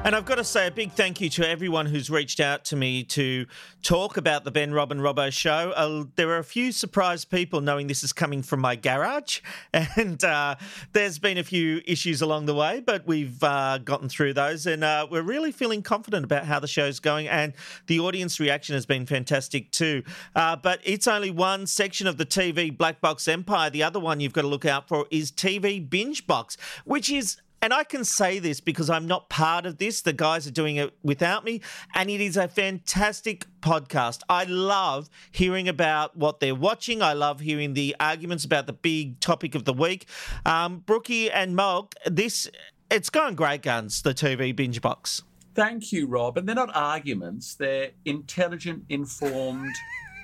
[0.04, 2.78] And I've got to say a big thank you to everyone who's reached out to
[2.78, 3.46] me to
[3.84, 5.72] talk about the Ben Robin Robbo show.
[5.76, 9.42] Uh, there are a few surprised people knowing this is coming from my garage,
[9.74, 10.56] and uh,
[10.94, 14.84] there's been a few issues along the way, but we've uh, gotten through those, and
[14.84, 17.52] uh, we're really feeling confident about how the show's going, and
[17.88, 20.04] the audience reaction has been fantastic too.
[20.36, 23.70] Uh, but it's only one section of the TV Black Box Empire.
[23.70, 26.56] The other one you've got to look out for is TV Binge Box,
[26.86, 30.02] which is and I can say this because I'm not part of this.
[30.02, 31.62] The guys are doing it without me,
[31.96, 34.22] and it is a fantastic podcast.
[34.30, 37.02] I love hearing about what they're watching.
[37.02, 40.08] I love hearing the arguments about the big topic of the week.
[40.46, 42.50] Um, Brookie and Mulk, this
[42.90, 44.02] it's going great guns.
[44.02, 45.24] The TV binge box.
[45.56, 46.38] Thank you, Rob.
[46.38, 49.74] And they're not arguments; they're intelligent, informed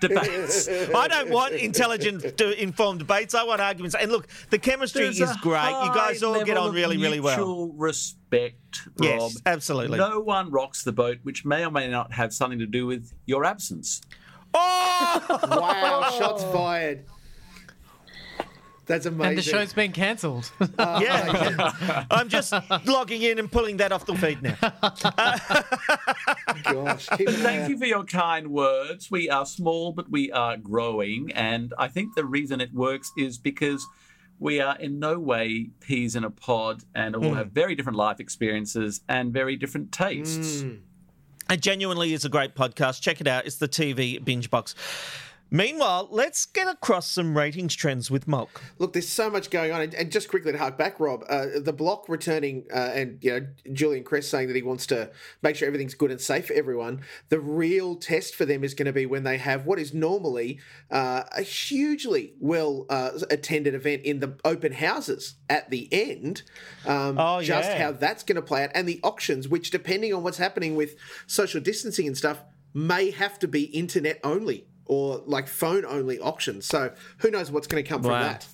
[0.07, 0.67] debates.
[0.69, 3.33] I don't want intelligent, informed debates.
[3.33, 3.95] I want arguments.
[3.99, 5.69] And look, the chemistry There's is great.
[5.69, 7.37] You guys all get on really, really well.
[7.37, 9.01] Mutual respect, Rob.
[9.01, 9.97] Yes, absolutely.
[9.97, 13.13] No one rocks the boat, which may or may not have something to do with
[13.25, 14.01] your absence.
[14.53, 15.25] Oh!
[15.29, 17.05] Wow, shots fired.
[18.85, 19.29] That's amazing.
[19.29, 20.51] And the show's been cancelled.
[20.79, 22.53] Oh, yeah, I'm just
[22.85, 24.57] logging in and pulling that off the feed now.
[26.63, 29.11] Gosh, keep an eye Thank you for your kind words.
[29.11, 31.31] We are small, but we are growing.
[31.33, 33.85] And I think the reason it works is because
[34.39, 37.35] we are in no way peas in a pod and all hmm.
[37.35, 40.61] have very different life experiences and very different tastes.
[40.61, 40.75] Hmm.
[41.49, 43.01] It genuinely is a great podcast.
[43.01, 43.45] Check it out.
[43.45, 44.75] It's the TV binge box.
[45.53, 48.59] Meanwhile, let's get across some ratings trends with Mulk.
[48.79, 51.45] Look, there's so much going on, and, and just quickly to hark back, Rob, uh,
[51.61, 55.11] the block returning, uh, and you know Julian Cress saying that he wants to
[55.43, 57.01] make sure everything's good and safe for everyone.
[57.29, 60.59] The real test for them is going to be when they have what is normally
[60.89, 66.41] uh, a hugely well uh, attended event in the open houses at the end.
[66.87, 67.77] Um, Oh, just yeah.
[67.77, 70.95] how that's going to play out, and the auctions, which depending on what's happening with
[71.27, 72.41] social distancing and stuff,
[72.73, 76.65] may have to be internet only or like phone only auctions.
[76.65, 78.47] So who knows what's going to come from that.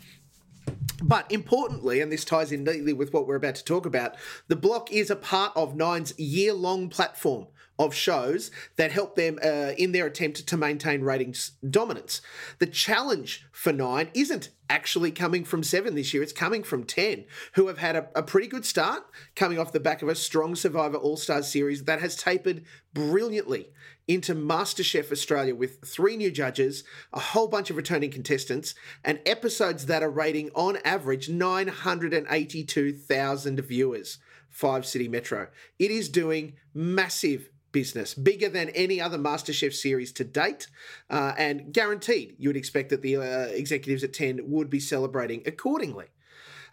[1.01, 4.15] But importantly, and this ties in neatly with what we're about to talk about,
[4.47, 7.47] the block is a part of Nine's year long platform
[7.79, 12.21] of shows that help them uh, in their attempt to maintain ratings dominance.
[12.59, 17.23] The challenge for Nine isn't actually coming from Seven this year, it's coming from 10,
[17.53, 19.03] who have had a, a pretty good start
[19.35, 23.69] coming off the back of a strong Survivor All Stars series that has tapered brilliantly
[24.09, 28.73] into MasterChef Australia with three new judges, a whole bunch of returning contestants,
[29.05, 34.17] and episodes that are rating on average 982,000 viewers.
[34.49, 35.49] Five City Metro.
[35.77, 40.65] It is doing massive business, bigger than any other MasterChef series to date,
[41.11, 45.43] uh, and guaranteed you would expect that the uh, executives at 10 would be celebrating
[45.45, 46.07] accordingly.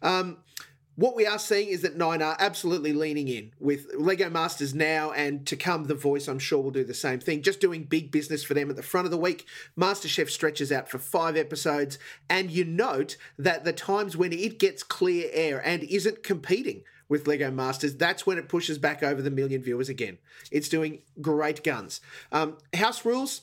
[0.02, 0.38] Um,
[0.96, 5.12] what we are seeing is that Nine are absolutely leaning in with Lego Masters now
[5.12, 5.84] and to come.
[5.84, 7.42] The Voice, I'm sure, will do the same thing.
[7.42, 9.46] Just doing big business for them at the front of the week.
[9.78, 11.98] MasterChef stretches out for five episodes,
[12.30, 17.26] and you note that the times when it gets clear air and isn't competing with
[17.26, 20.18] Lego Masters, that's when it pushes back over the million viewers again.
[20.50, 22.00] It's doing great guns.
[22.32, 23.42] Um, House Rules,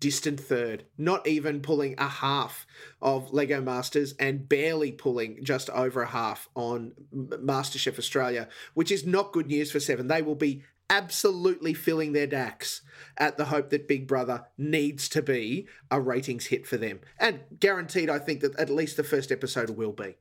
[0.00, 2.66] distant third, not even pulling a half
[3.00, 9.06] of Lego Masters and barely pulling just over a half on MasterChef Australia, which is
[9.06, 10.08] not good news for Seven.
[10.08, 12.80] They will be absolutely filling their DAX
[13.16, 17.00] at the hope that Big Brother needs to be a ratings hit for them.
[17.18, 20.16] And guaranteed, I think that at least the first episode will be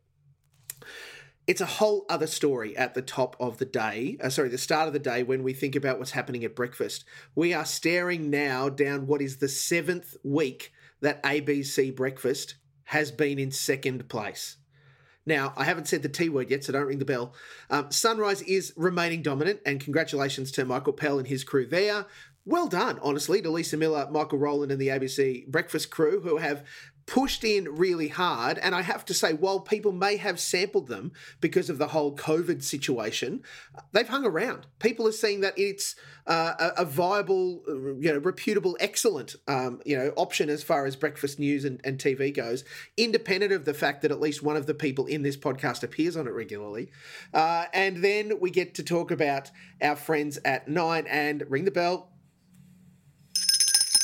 [1.47, 4.87] it's a whole other story at the top of the day, uh, sorry, the start
[4.87, 7.05] of the day when we think about what's happening at breakfast.
[7.35, 13.39] We are staring now down what is the seventh week that ABC Breakfast has been
[13.39, 14.57] in second place.
[15.25, 17.33] Now, I haven't said the T word yet, so don't ring the bell.
[17.69, 22.05] Um, Sunrise is remaining dominant, and congratulations to Michael Pell and his crew there.
[22.45, 26.65] Well done, honestly, to Lisa Miller, Michael Rowland, and the ABC Breakfast crew, who have
[27.07, 28.57] pushed in really hard.
[28.57, 32.15] And I have to say, while people may have sampled them because of the whole
[32.15, 33.41] COVID situation,
[33.93, 34.67] they've hung around.
[34.79, 35.95] People are seeing that it's
[36.27, 37.63] uh, a, viable,
[37.99, 41.97] you know, reputable, excellent, um, you know, option as far as breakfast news and, and
[41.97, 42.65] TV goes,
[42.97, 46.17] independent of the fact that at least one of the people in this podcast appears
[46.17, 46.91] on it regularly.
[47.33, 49.49] Uh, and then we get to talk about
[49.81, 52.11] our friends at Nine and ring the bell.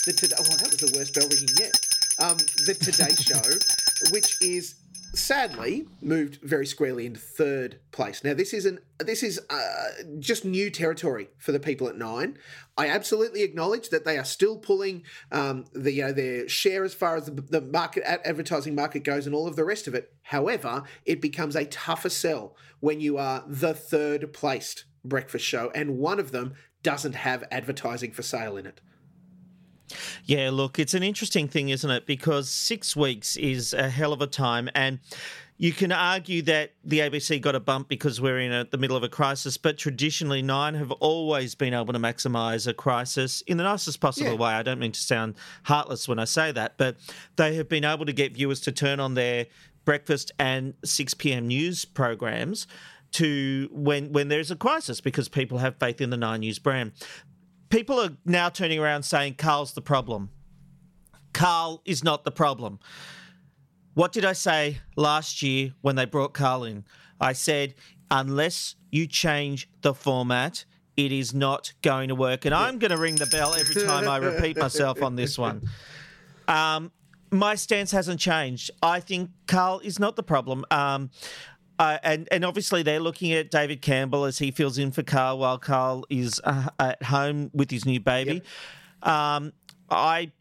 [0.05, 4.41] The today, oh, that was the worst bell ringing yet um, the Today Show, which
[4.41, 4.75] is
[5.13, 8.23] sadly moved very squarely into third place.
[8.23, 9.87] Now this is an this is uh,
[10.19, 12.37] just new territory for the people at Nine.
[12.77, 16.93] I absolutely acknowledge that they are still pulling um, the you know their share as
[16.93, 20.13] far as the, the market advertising market goes and all of the rest of it.
[20.23, 25.97] However, it becomes a tougher sell when you are the third placed breakfast show, and
[25.97, 28.81] one of them doesn't have advertising for sale in it.
[30.25, 32.05] Yeah, look, it's an interesting thing, isn't it?
[32.05, 34.69] Because six weeks is a hell of a time.
[34.75, 34.99] And
[35.57, 38.97] you can argue that the ABC got a bump because we're in a, the middle
[38.97, 43.57] of a crisis, but traditionally, Nine have always been able to maximise a crisis in
[43.57, 44.37] the nicest possible yeah.
[44.37, 44.51] way.
[44.53, 46.97] I don't mean to sound heartless when I say that, but
[47.35, 49.45] they have been able to get viewers to turn on their
[49.85, 51.47] breakfast and 6 p.m.
[51.47, 52.67] news programs
[53.11, 56.91] to when when there's a crisis because people have faith in the Nine News brand
[57.73, 60.29] people are now turning around saying Carl's the problem.
[61.33, 62.77] Carl is not the problem.
[63.95, 66.85] What did I say last year when they brought Carl in?
[67.19, 67.73] I said,
[68.11, 70.65] unless you change the format,
[70.95, 72.45] it is not going to work.
[72.45, 75.67] And I'm going to ring the bell every time I repeat myself on this one.
[76.47, 76.91] Um,
[77.31, 78.69] my stance hasn't changed.
[78.83, 80.63] I think Carl is not the problem.
[80.69, 81.09] Um,
[81.83, 85.39] uh, and and obviously they're looking at David Campbell as he fills in for Carl
[85.39, 88.41] while Carl is uh, at home with his new baby.
[89.03, 89.07] Yep.
[89.07, 89.53] Um,
[89.89, 90.31] I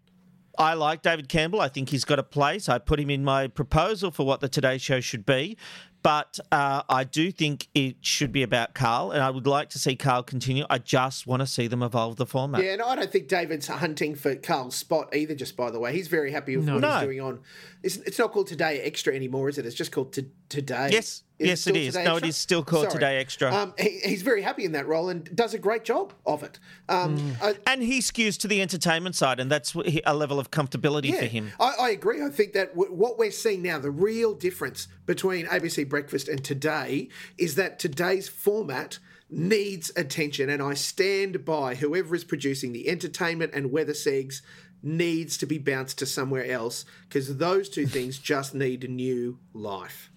[0.56, 1.60] I like David Campbell.
[1.60, 2.68] I think he's got a place.
[2.68, 5.56] I put him in my proposal for what the Today Show should be.
[6.02, 9.78] But uh, I do think it should be about Carl, and I would like to
[9.78, 10.64] see Carl continue.
[10.68, 12.62] I just want to see them evolve the format.
[12.62, 15.36] Yeah, and I don't think David's hunting for Carl's spot either.
[15.36, 16.74] Just by the way, he's very happy with no.
[16.74, 16.94] what no.
[16.94, 17.40] he's doing on.
[17.84, 19.66] It's, it's not called Today Extra anymore, is it?
[19.66, 20.88] It's just called to, Today.
[20.90, 21.94] Yes, yes, it, is.
[21.94, 22.94] No, it is still called Sorry.
[22.94, 23.54] Today Extra.
[23.54, 26.58] Um, he, he's very happy in that role and does a great job of it.
[26.88, 27.42] Um, mm.
[27.42, 29.74] I, and he skews to the entertainment side, and that's
[30.04, 31.52] a level of comfortability yeah, for him.
[31.60, 32.22] I, I agree.
[32.22, 36.44] I think that w- what we're seeing now, the real difference between ABC Breakfast and
[36.44, 38.98] Today, is that today's format
[39.32, 44.42] needs attention, and I stand by whoever is producing the entertainment and weather segs
[44.82, 49.38] needs to be bounced to somewhere else because those two things just need a new
[49.54, 50.10] life.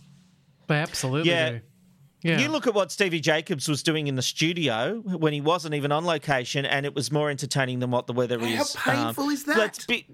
[0.67, 1.49] They absolutely yeah.
[1.49, 1.61] do.
[2.21, 2.39] Yeah.
[2.39, 5.91] You look at what Stevie Jacobs was doing in the studio when he wasn't even
[5.91, 8.73] on location, and it was more entertaining than what the weather How is.
[8.73, 9.57] How painful um, is that?
[9.57, 10.07] Let's be,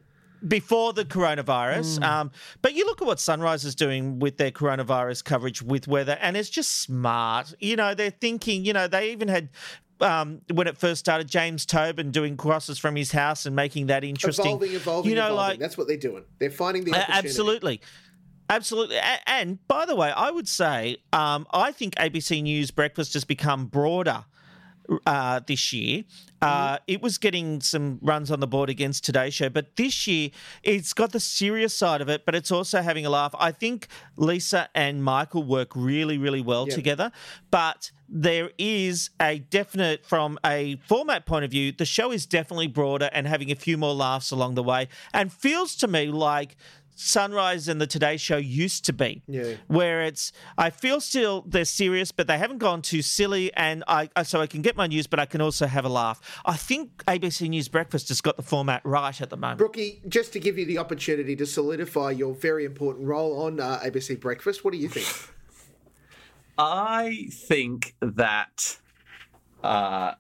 [0.46, 2.00] before the coronavirus.
[2.00, 2.04] Mm.
[2.04, 2.32] Um,
[2.62, 6.36] but you look at what Sunrise is doing with their coronavirus coverage with weather, and
[6.36, 7.54] it's just smart.
[7.60, 9.50] You know, they're thinking, you know, they even had
[10.02, 14.04] um, when it first started, James Tobin doing crosses from his house and making that
[14.04, 14.48] interesting.
[14.48, 15.38] Evolving, evolving, you know, evolving.
[15.38, 16.24] Like, That's what they're doing.
[16.40, 17.28] They're finding the opportunity.
[17.28, 17.82] Absolutely.
[18.52, 18.98] Absolutely.
[19.26, 23.68] And by the way, I would say um, I think ABC News Breakfast has become
[23.68, 24.26] broader
[25.06, 26.04] uh, this year.
[26.42, 26.84] Uh, mm-hmm.
[26.88, 30.32] it was getting some runs on the board against Today's Show, but this year
[30.64, 33.34] it's got the serious side of it, but it's also having a laugh.
[33.38, 33.88] I think
[34.18, 36.76] Lisa and Michael work really, really well yep.
[36.76, 37.12] together,
[37.52, 42.68] but there is a definite, from a format point of view, the show is definitely
[42.68, 46.58] broader and having a few more laughs along the way, and feels to me like
[47.04, 49.24] Sunrise and the Today Show used to be.
[49.28, 49.56] Yeah.
[49.68, 54.10] Where it's, I feel still they're serious, but they haven't gone too silly, and I
[54.16, 56.22] I- so I can get my news, but I can also have a laugh.
[56.46, 59.58] I think ABC News Breakfast has got the format right at the moment.
[59.58, 63.80] Brookie, just to give you the opportunity to solidify your very important role on uh,
[63.84, 65.08] ABC Breakfast, what do you think?
[66.58, 68.78] I think that
[69.64, 70.14] uh,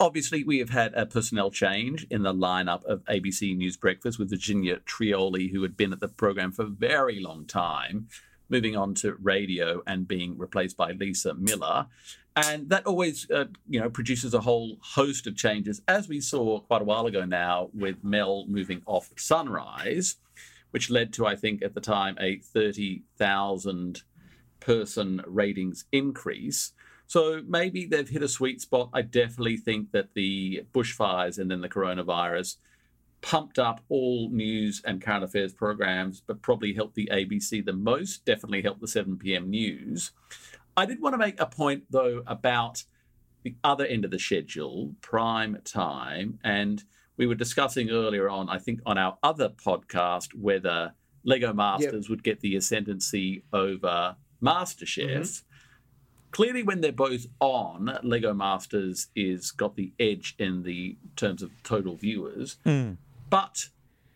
[0.00, 4.30] obviously we have had a personnel change in the lineup of ABC News Breakfast with
[4.30, 8.08] Virginia Trioli, who had been at the program for a very long time,
[8.48, 11.86] moving on to radio and being replaced by Lisa Miller.
[12.36, 16.60] And that always, uh, you know, produces a whole host of changes, as we saw
[16.60, 20.16] quite a while ago now with Mel moving off Sunrise,
[20.70, 24.02] which led to, I think, at the time, a 30,000
[24.60, 26.72] person ratings increase.
[27.06, 28.90] So maybe they've hit a sweet spot.
[28.92, 32.56] I definitely think that the bushfires and then the coronavirus
[33.20, 38.24] pumped up all news and current affairs programs, but probably helped the ABC the most,
[38.24, 39.50] definitely helped the 7 p.m.
[39.50, 40.12] news.
[40.76, 42.84] I did want to make a point, though, about
[43.42, 46.38] the other end of the schedule, prime time.
[46.44, 46.82] And
[47.16, 50.92] we were discussing earlier on, I think, on our other podcast, whether
[51.24, 55.20] Lego Masters would get the ascendancy over MasterChef.
[55.20, 55.45] Mm-hmm.
[56.36, 61.50] Clearly, when they're both on, Lego Masters is got the edge in the terms of
[61.62, 62.58] total viewers.
[62.62, 62.96] Hmm.
[63.30, 63.70] But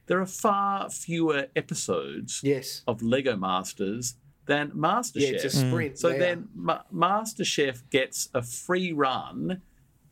[0.05, 2.83] there are far fewer episodes yes.
[2.87, 5.21] of Lego Masters than MasterChef.
[5.23, 5.71] Yeah, it's a hmm.
[5.71, 6.18] sprint So there.
[6.18, 9.62] then Ma- MasterChef gets a free run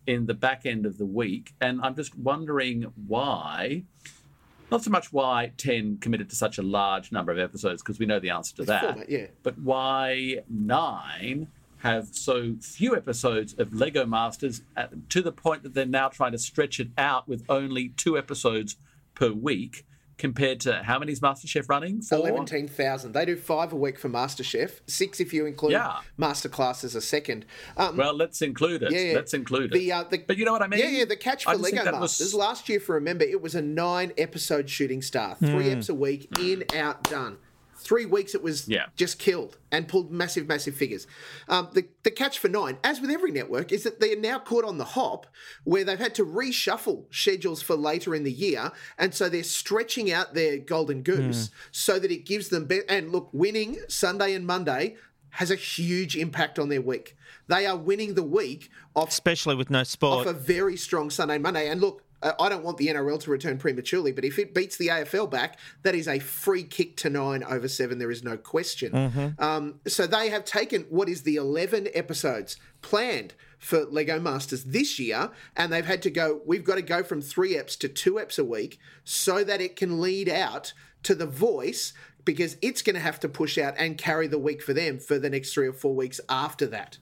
[0.07, 3.83] in the back end of the week, and I'm just wondering why.
[4.71, 8.07] Not so much why 10 committed to such a large number of episodes, because we
[8.07, 8.81] know the answer to It's that.
[8.81, 9.27] format, yeah.
[9.43, 11.49] But why nine
[11.79, 16.33] have so few episodes of Lego Masters at, to the point that they're now trying
[16.33, 18.77] to stretch it out with only two episodes
[19.15, 19.85] per week
[20.17, 22.03] compared to how many's MasterChef running?
[22.03, 22.29] Four?
[22.29, 23.13] 11,000.
[23.13, 25.99] They do five a week for MasterChef, six if you include Yeah.
[26.19, 27.47] Masterclass as a second.
[27.77, 28.91] Um, Well, let's include it.
[28.91, 29.15] Yeah, yeah.
[29.15, 29.75] Let's include it.
[29.75, 30.81] The, uh, the, but you know what I mean?
[30.81, 31.05] Yeah, yeah.
[31.05, 34.13] The catch for Lego that was- Masters last year, for remember, it was a nine
[34.19, 35.79] episode shooting star, three Hmm.
[35.79, 37.39] eps a week, in, out, done.
[37.89, 38.87] Three weeks it was Yeah.
[38.97, 41.07] just killed and pulled massive, massive figures.
[41.49, 44.39] Um, the, the catch for nine, as with every network, is that they are now
[44.39, 45.27] caught on the hop
[45.65, 48.73] where they've had to reshuffle schedules for later in the year.
[48.99, 52.67] And so they're stretching out their golden goose so that it gives them.
[52.67, 54.97] Be- and look, winning Sunday and Monday
[55.31, 57.17] has a huge impact on their week.
[57.47, 61.37] They are winning the week off Especially with no sport, off a very strong Sunday
[61.37, 61.71] and Monday.
[61.71, 64.89] And look, I don't want the NRL to return prematurely, but if it beats the
[64.89, 67.99] AFL back, that is a free kick to nine over seven.
[67.99, 68.93] There is no question.
[68.93, 69.43] Mm-hmm.
[69.43, 74.99] Um, so they have taken what is the 11 episodes planned for Lego Masters this
[74.99, 78.15] year, and they've had to go, we've got to go from three eps to two
[78.15, 80.73] eps a week so that it can lead out
[81.05, 81.93] to The Voice
[82.25, 85.19] because it's going to have to push out and carry the week for them for
[85.19, 86.99] the next three or four weeks after that.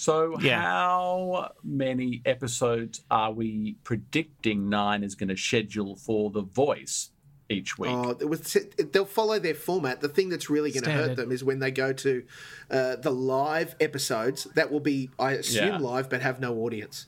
[0.00, 0.62] So, Yeah.
[0.62, 7.10] how many episodes are we predicting Nine is going to schedule for The Voice
[7.50, 7.90] each week?
[7.90, 8.56] Oh, it was,
[8.92, 10.00] they'll follow their format.
[10.00, 12.24] The thing that's really going to hurt them is when they go to
[12.70, 14.44] uh, the live episodes.
[14.54, 15.76] That will be, I assume, Yeah.
[15.78, 17.04] live, but have no audience.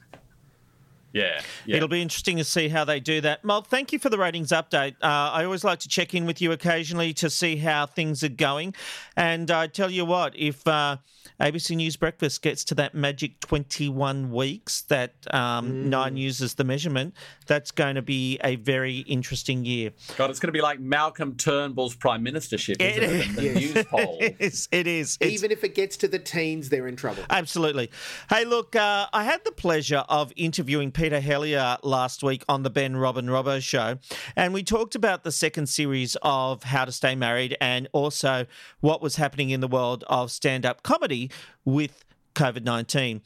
[1.12, 1.76] Yeah, yeah.
[1.76, 3.44] It'll be interesting to see how they do that.
[3.44, 4.94] Mal, thank you for the ratings update.
[5.02, 8.28] Uh, I always like to check in with you occasionally to see how things are
[8.28, 8.74] going.
[9.16, 10.96] And I tell you what, if uh,
[11.40, 17.14] ABC News Breakfast gets to that magic 21 weeks that um, Nine uses the measurement,
[17.46, 19.90] that's going to be a very interesting year.
[20.16, 23.26] God, it's going to be like Malcolm Turnbull's prime ministership, isn't it?
[23.28, 24.18] And the news poll.
[24.20, 24.68] It is.
[24.72, 25.16] It is.
[25.20, 27.24] It's- Even if it gets to the teens, they're in trouble.
[27.30, 27.90] Absolutely.
[28.30, 32.70] Hey, look, uh, I had the pleasure of interviewing Peter Helliar last week on the
[32.70, 33.98] Ben Robin Robbo show,
[34.36, 38.46] and we talked about the second series of How to Stay Married and also
[38.78, 41.28] what was happening in the world of stand up comedy
[41.64, 42.04] with
[42.36, 43.22] COVID 19.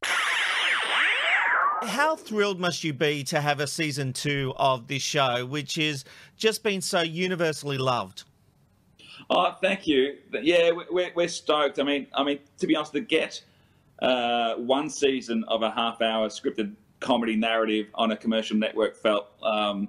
[1.82, 6.06] How thrilled must you be to have a season two of this show, which has
[6.38, 8.24] just been so universally loved?
[9.28, 10.14] Oh, thank you.
[10.32, 11.78] Yeah, we- we're, we're stoked.
[11.78, 13.44] I mean, I mean, to be honest, to get
[14.00, 19.88] uh, one season of a half-hour scripted comedy narrative on a commercial network felt um,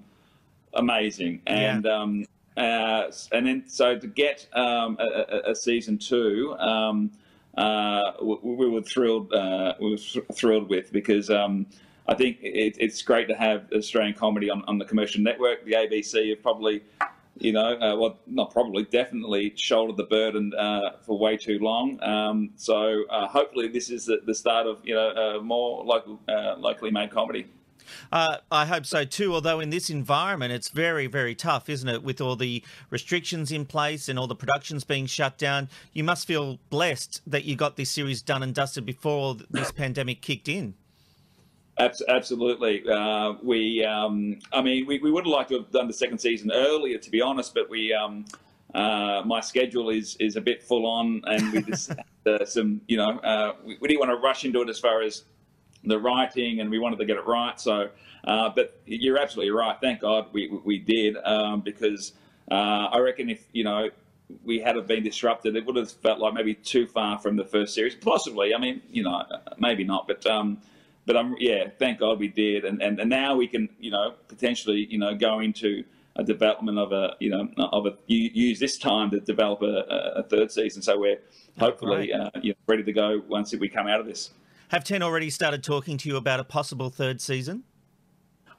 [0.74, 6.56] amazing, and um, uh, and then so to get um, a, a, season two.
[6.60, 7.12] Um,
[7.58, 9.34] uh, we, we were thrilled.
[9.34, 11.66] Uh, we were thr- thrilled with because um,
[12.08, 15.66] I think it, it's great to have Australian comedy on, on the commercial network.
[15.66, 16.84] The ABC have probably,
[17.40, 22.02] you know, uh, well, not probably, definitely shouldered the burden uh, for way too long.
[22.04, 26.20] Um, so uh, hopefully, this is the, the start of you know uh, more local,
[26.28, 27.48] uh, locally made comedy.
[28.12, 29.34] Uh, I hope so too.
[29.34, 32.04] Although in this environment, it's very, very tough, isn't it?
[32.04, 36.28] With all the restrictions in place and all the productions being shut down, you must
[36.28, 40.76] feel blessed that you got this series done and dusted before this pandemic kicked in.
[41.80, 42.84] Abs- Absolutely.
[42.90, 46.18] Uh, we, um, I mean, we, we would have liked to have done the second
[46.20, 48.26] season earlier, to be honest, but we, um,
[48.74, 51.92] uh, my schedule is is a bit full on, and we just
[52.26, 55.02] uh, some, you know, uh, we, we didn't want to rush into it as far
[55.02, 55.24] as
[55.84, 57.60] the writing, and we wanted to get it right.
[57.60, 57.90] So,
[58.26, 59.78] uh, but you're absolutely right.
[59.80, 62.14] Thank God we we did um, because
[62.52, 63.90] uh, I reckon if you know
[64.44, 67.46] we had have been disrupted, it would have felt like maybe too far from the
[67.46, 67.96] first series.
[67.96, 68.54] Possibly.
[68.54, 69.24] I mean, you know,
[69.60, 70.26] maybe not, but.
[71.08, 74.16] But I'm yeah, thank God we did, and, and and now we can you know
[74.28, 75.86] potentially you know go into
[76.18, 79.86] a development of a you know of a u- use this time to develop a,
[80.18, 80.82] a third season.
[80.82, 81.22] So we're
[81.58, 84.32] hopefully uh, you know, ready to go once we come out of this.
[84.68, 87.64] Have Ten already started talking to you about a possible third season?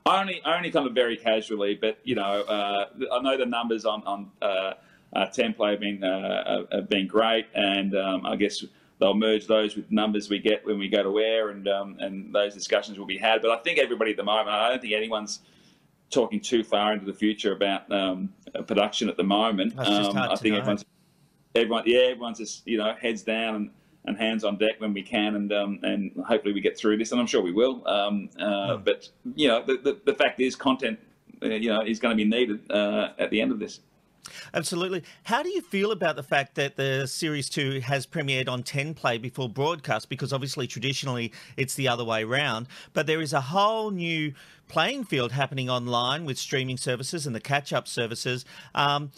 [0.07, 3.85] I only, only kind of very casually, but you know, uh, I know the numbers
[3.85, 4.73] on on uh,
[5.13, 8.65] uh, Ten Play have been uh, have been great, and um, I guess
[8.99, 12.35] they'll merge those with numbers we get when we go to air, and um, and
[12.35, 13.43] those discussions will be had.
[13.43, 15.41] But I think everybody at the moment, I don't think anyone's
[16.11, 18.33] talking too far into the future about um,
[18.67, 19.77] production at the moment.
[19.77, 20.59] That's just Um, hard I to think know.
[20.61, 20.85] everyone's
[21.55, 23.71] everyone, yeah, everyone's just you know heads down and,
[24.07, 27.13] and hands on deck when we can, and um, and hopefully we get through this,
[27.13, 27.87] and I'm sure we will.
[27.87, 28.83] Um, uh, Hmm.
[28.85, 30.99] But you know, the, the the fact is, content,
[31.43, 33.81] uh, you know, is going to be needed uh, at the end of this.
[34.55, 35.03] Absolutely.
[35.25, 38.95] How do you feel about the fact that the series two has premiered on 10
[38.95, 40.09] play before broadcast?
[40.09, 42.67] Because obviously, traditionally, it's the other way round.
[42.93, 44.35] But there is a whole new
[44.69, 48.45] playing field happening online with streaming services and the catch up services.
[48.75, 49.11] Um,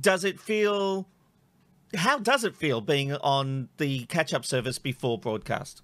[0.00, 1.08] does it feel.
[1.94, 5.82] How does it feel being on the catch up service before broadcast?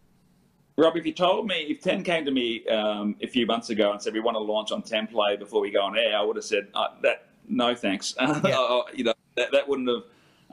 [0.78, 3.90] Rob, if you told me, if Ten came to me um, a few months ago
[3.90, 6.22] and said we want to launch on Ten Play before we go on air, I
[6.22, 8.14] would have said uh, that no thanks.
[8.20, 10.02] you know that, that wouldn't have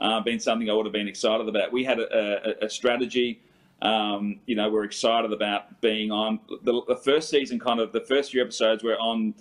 [0.00, 1.72] uh, been something I would have been excited about.
[1.72, 3.40] We had a, a, a strategy.
[3.82, 7.58] Um, you know, we're excited about being on the, the first season.
[7.58, 9.34] Kind of the first few episodes were on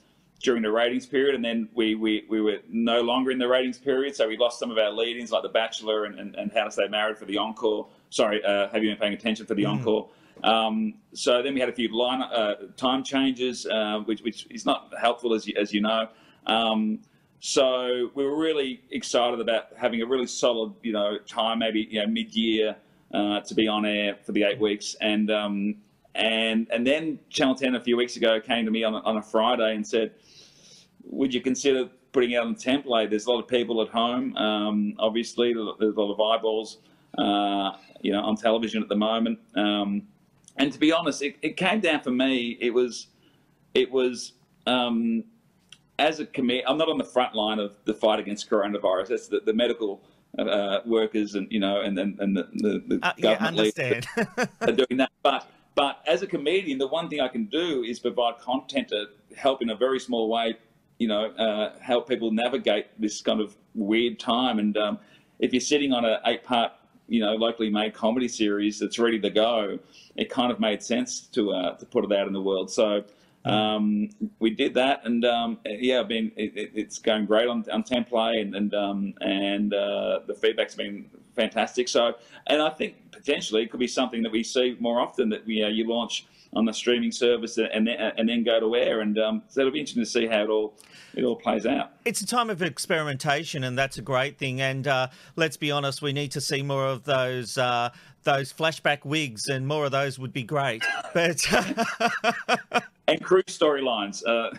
[0.43, 3.77] during the ratings period, and then we, we, we were no longer in the ratings
[3.77, 6.65] period, so we lost some of our lead-ins like The Bachelor and, and, and How
[6.65, 7.87] to Stay Married for the encore.
[8.09, 10.09] Sorry, uh, have you been paying attention for the encore?
[10.43, 14.65] Um, so then we had a few line uh, time changes, uh, which which is
[14.65, 16.09] not helpful as you, as you know.
[16.45, 16.99] Um,
[17.47, 22.01] so we were really excited about having a really solid, you know, time, maybe you
[22.01, 22.75] know mid-year
[23.13, 25.75] uh, to be on air for the eight weeks, and um,
[26.15, 29.17] and and then Channel Ten a few weeks ago came to me on a, on
[29.17, 30.13] a Friday and said,
[31.03, 34.95] "Would you consider putting out a template?" There's a lot of people at home, um,
[34.97, 35.53] obviously.
[35.53, 36.79] There's a lot of eyeballs,
[37.15, 39.37] uh, you know, on television at the moment.
[39.53, 40.07] Um,
[40.57, 42.57] and to be honest, it, it came down for me.
[42.59, 43.05] It was,
[43.75, 44.33] it was.
[44.65, 45.25] Um,
[45.97, 49.07] as a committee, I'm not on the front line of the fight against coronavirus.
[49.07, 50.01] That's the, the medical
[50.37, 54.05] uh, workers and you know, and and, and the, the, the Uh, yeah, government leaders
[54.61, 55.11] are doing that.
[55.23, 59.07] But but as a comedian, the one thing I can do is provide content to
[59.35, 60.57] help in a very small way.
[60.99, 64.59] You know, uh, help people navigate this kind of weird time.
[64.59, 64.99] And um,
[65.39, 66.71] if you're sitting on an eight-part,
[67.09, 69.77] you know, locally made comedy series that's ready to go,
[70.15, 72.69] it kind of made sense to uh, to put it out in the world.
[72.71, 73.03] So.
[73.45, 77.63] Um, we did that, and um, yeah, I've been it, it, it's going great on
[77.71, 81.87] on Ten Play, and and um, and uh, the feedback's been fantastic.
[81.87, 82.15] So,
[82.47, 85.63] and I think potentially it could be something that we see more often that we
[85.63, 89.19] uh, you launch on the streaming service and then and then go to air, and
[89.19, 90.73] um, so it'll be interesting to see how it all
[91.13, 91.91] it all plays out.
[92.03, 94.59] It's a time of experimentation, and that's a great thing.
[94.59, 97.89] And uh, let's be honest, we need to see more of those uh,
[98.23, 100.83] those flashback wigs, and more of those would be great.
[101.13, 101.45] But
[103.15, 104.23] and crew storylines.
[104.25, 104.51] Uh...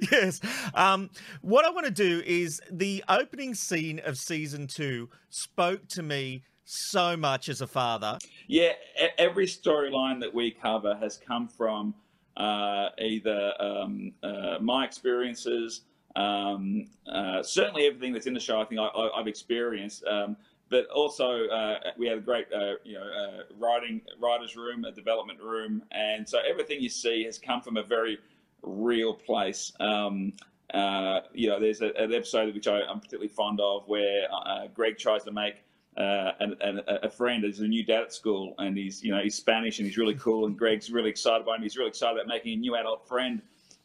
[0.10, 0.40] yes.
[0.74, 1.10] Um,
[1.42, 6.42] what I want to do is the opening scene of season two spoke to me
[6.64, 8.18] so much as a father.
[8.48, 8.72] Yeah,
[9.18, 11.94] every storyline that we cover has come from
[12.36, 15.82] uh, either um, uh, my experiences,
[16.16, 18.60] um, uh, certainly everything that's in the show.
[18.60, 20.36] I think I, I, I've experienced, um,
[20.68, 24.92] but also uh, we had a great, uh, you know, uh, writing writers' room, a
[24.92, 28.18] development room, and so everything you see has come from a very
[28.62, 29.72] real place.
[29.80, 30.32] Um,
[30.74, 34.66] uh, you know, there's a, an episode which I, I'm particularly fond of where uh,
[34.74, 35.62] Greg tries to make
[35.96, 39.22] uh, an, an, a friend as a new dad at school, and he's you know
[39.22, 41.62] he's Spanish and he's really cool, and Greg's really excited by him.
[41.62, 43.40] He's really excited about making a new adult friend.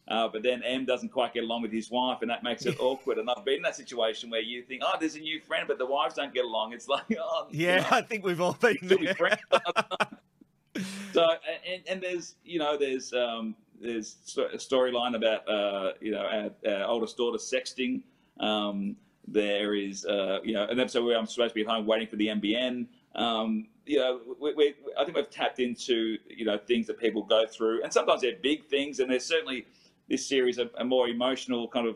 [0.08, 2.76] Uh, but then M doesn't quite get along with his wife, and that makes it
[2.80, 3.18] awkward.
[3.18, 5.78] And I've been in that situation where you think, oh, there's a new friend, but
[5.78, 6.74] the wives don't get along.
[6.74, 9.14] It's like, oh, you Yeah, know, I think we've all been there.
[9.16, 9.40] friends?
[11.14, 11.28] so,
[11.70, 16.72] and, and there's, you know, there's um, there's a storyline about uh, you know our,
[16.72, 18.02] our oldest daughter sexting.
[18.40, 18.96] Um,
[19.28, 22.08] there is uh, you know an episode where I'm supposed to be at home waiting
[22.08, 22.88] for the NBN.
[23.16, 27.24] Um, you know, we, we, I think we've tapped into you know things that people
[27.24, 29.66] go through, and sometimes they're big things, and there's certainly
[30.12, 31.96] this series a, a more emotional kind of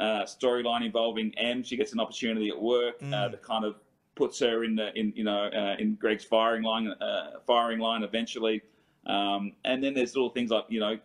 [0.00, 1.62] uh, storyline involving M.
[1.62, 3.30] She gets an opportunity at work uh, Mm.
[3.32, 3.74] that kind of
[4.14, 8.02] puts her in the in you know uh, in Greg's firing line uh, firing line
[8.02, 8.62] eventually.
[9.06, 10.98] Um, and then there's little things like you know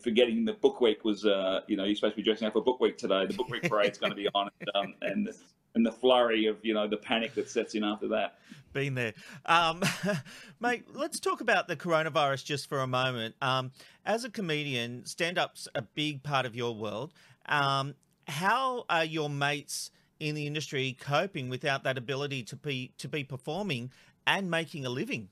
[0.00, 2.62] forgetting the book week was uh, you know you're supposed to be dressing up for
[2.62, 3.26] book week today.
[3.26, 5.28] The book week parade's going to be on, um, and
[5.76, 8.38] and the flurry of you know the panic that sets in after that.
[8.72, 9.14] Been there.
[9.44, 9.82] Um,
[10.60, 13.36] mate, let's talk about the coronavirus just for a moment.
[13.40, 13.70] Um,
[14.04, 17.12] as a comedian, stand up's a big part of your world.
[17.46, 17.94] Um,
[18.26, 23.22] how are your mates in the industry coping without that ability to be to be
[23.22, 23.92] performing
[24.26, 25.28] and making a living?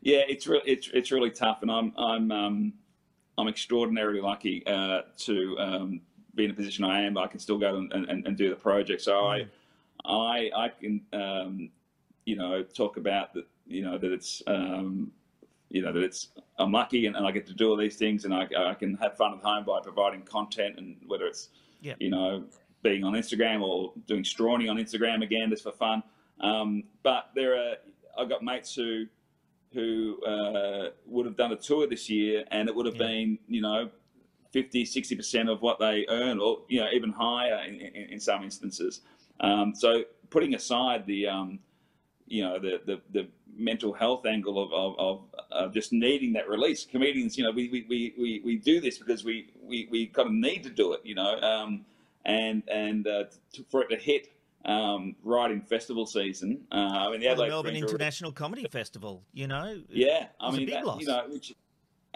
[0.00, 2.72] Yeah, it's really it's it's really tough, and I'm I'm um,
[3.36, 6.00] I'm extraordinarily lucky uh, to um,
[6.38, 7.14] be in the position I am.
[7.14, 9.46] but I can still go and, and, and do the project, so I
[10.04, 11.70] I I can um,
[12.24, 15.12] you know talk about that you know that it's um,
[15.68, 16.28] you know that it's
[16.58, 18.94] I'm lucky and, and I get to do all these things, and I I can
[18.96, 21.50] have fun at home by providing content, and whether it's
[21.82, 21.94] Yeah.
[21.98, 22.44] you know
[22.82, 26.02] being on Instagram or doing strawny on Instagram again just for fun.
[26.40, 27.74] Um, but there are
[28.16, 29.06] I've got mates who
[29.74, 33.60] who uh, would have done a tour this year and it would have been, you
[33.60, 33.90] know,
[34.50, 38.42] 50, 60% of what they earn or, you know, even higher in, in, in some
[38.42, 39.00] instances.
[39.40, 41.58] Um, so putting aside the, um,
[42.26, 45.20] you know, the, the, the mental health angle of, of, of,
[45.50, 49.24] of just needing that release, comedians, you know, we, we, we, we, do this because
[49.24, 51.84] we, we, we kind of need to do it, you know, um,
[52.24, 54.32] and, and uh, to, for it to hit
[54.64, 56.60] um, right in festival season.
[56.70, 59.82] Uh, I mean, the Well, the Melbourne already- International Comedy Festival, you know?
[59.88, 61.00] yeah, I mean, big that, loss.
[61.00, 61.54] you know, which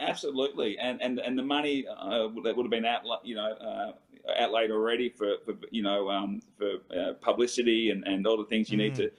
[0.08, 3.92] absolutely, and and and the money uh, that would have been out, you know, uh,
[4.38, 8.70] outlaid already for, for you know um, for uh, publicity and, and all the things
[8.70, 8.96] you need Mm.
[8.96, 9.10] to,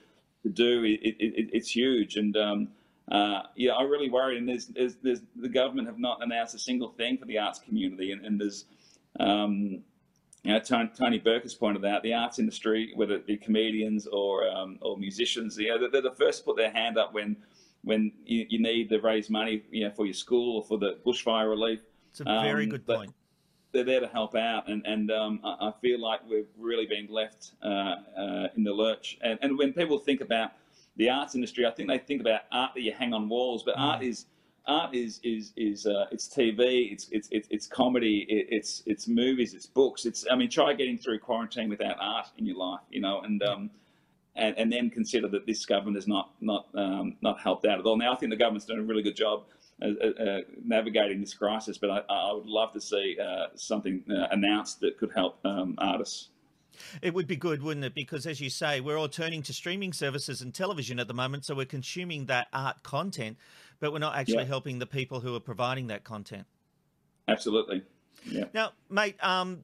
[0.44, 0.84] to do.
[0.84, 2.68] It, it, it, it's huge, and um,
[3.10, 4.38] uh, yeah, I really worry.
[4.38, 7.58] And there's, there's there's the government have not announced a single thing for the arts
[7.58, 8.66] community, and, and there's.
[9.20, 9.82] Um,
[10.42, 14.06] you know, Tony, Tony Burke has pointed out the arts industry, whether it be comedians
[14.06, 17.14] or um, or musicians, you know, they're, they're the first to put their hand up
[17.14, 17.36] when
[17.84, 20.98] when you, you need to raise money, you know, for your school or for the
[21.06, 21.80] bushfire relief.
[22.10, 23.14] It's a very Um, good point.
[23.72, 27.08] They're there to help out, and and um, I, I feel like we've really been
[27.10, 29.18] left uh, uh, in the lurch.
[29.20, 30.52] And, and when people think about
[30.96, 33.74] the arts industry, I think they think about art that you hang on walls, but
[33.76, 34.26] art is
[34.66, 39.08] art is is is uh, it's TV, it's it's it's, it's comedy, it, it's it's
[39.08, 40.06] movies, it's books.
[40.06, 43.42] It's I mean, try getting through quarantine without art in your life, you know, and
[43.42, 43.70] um,
[44.36, 47.84] and, and then consider that this government has not not um, not helped out at
[47.86, 47.96] all.
[47.96, 49.44] Now, I think the government's done a really good job
[49.82, 54.26] uh, uh, navigating this crisis, but I, I would love to see uh, something uh,
[54.30, 56.28] announced that could help um, artists.
[57.02, 57.94] It would be good, wouldn't it?
[57.94, 61.44] Because as you say, we're all turning to streaming services and television at the moment,
[61.44, 63.36] so we're consuming that art content,
[63.78, 64.44] but we're not actually Yeah.
[64.44, 66.46] helping the people who are providing that content.
[67.28, 67.82] Absolutely.
[68.26, 68.46] Yeah.
[68.52, 69.62] Now, mate, um,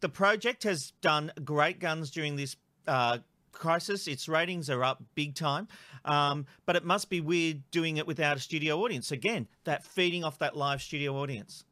[0.00, 2.56] the project has done great guns during this
[2.86, 3.18] uh,
[3.52, 4.06] crisis.
[4.06, 5.68] Its ratings are up big time,
[6.04, 9.12] um, but it must be weird doing it without a studio audience.
[9.12, 11.64] Again, that feeding off that live studio audience.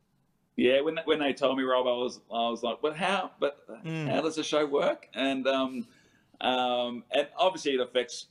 [0.56, 3.30] Yeah, when when they told me, Rob, I was I was like, but how?
[3.38, 4.10] But Mm.
[4.10, 5.08] how does the show work?
[5.14, 5.86] And um,
[6.40, 8.26] um, and obviously it affects,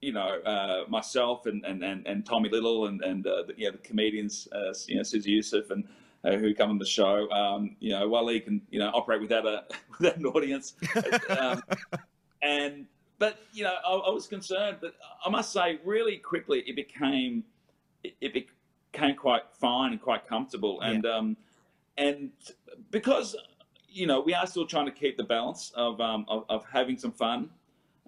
[0.00, 3.66] you know, uh, myself and, and, and, and Tommy Little and and uh, the, you
[3.66, 5.86] know, the comedians, uh, you know, Susie Youssef and
[6.24, 7.30] uh, who come on the show.
[7.30, 9.64] Um, you know, Wally can you know operate without a
[9.98, 10.74] without an audience.
[11.28, 11.62] um,
[12.42, 12.86] and
[13.20, 17.44] but you know, I, I was concerned, but I must say, really quickly, it became
[18.02, 21.36] it, it became quite fine and quite comfortable, and um,
[21.98, 22.30] and
[22.90, 23.36] because
[23.88, 26.96] you know we are still trying to keep the balance of um, of, of having
[26.98, 27.50] some fun,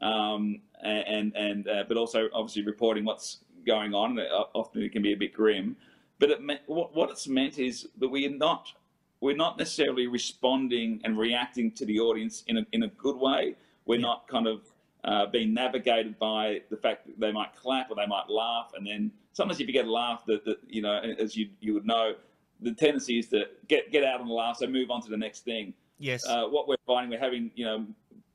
[0.00, 4.18] um, and and uh, but also obviously reporting what's going on.
[4.54, 5.76] Often it can be a bit grim,
[6.18, 8.72] but it meant, what what it's meant is that we are not
[9.20, 13.56] we're not necessarily responding and reacting to the audience in a in a good way.
[13.86, 14.62] We're not kind of
[15.04, 18.86] uh, being navigated by the fact that they might clap or they might laugh, and
[18.86, 21.86] then sometimes if you get a laugh, that, that you know, as you you would
[21.86, 22.14] know,
[22.60, 25.16] the tendency is to get get out on the laugh, so move on to the
[25.16, 25.74] next thing.
[25.98, 26.26] Yes.
[26.26, 27.86] Uh, what we're finding, we're having you know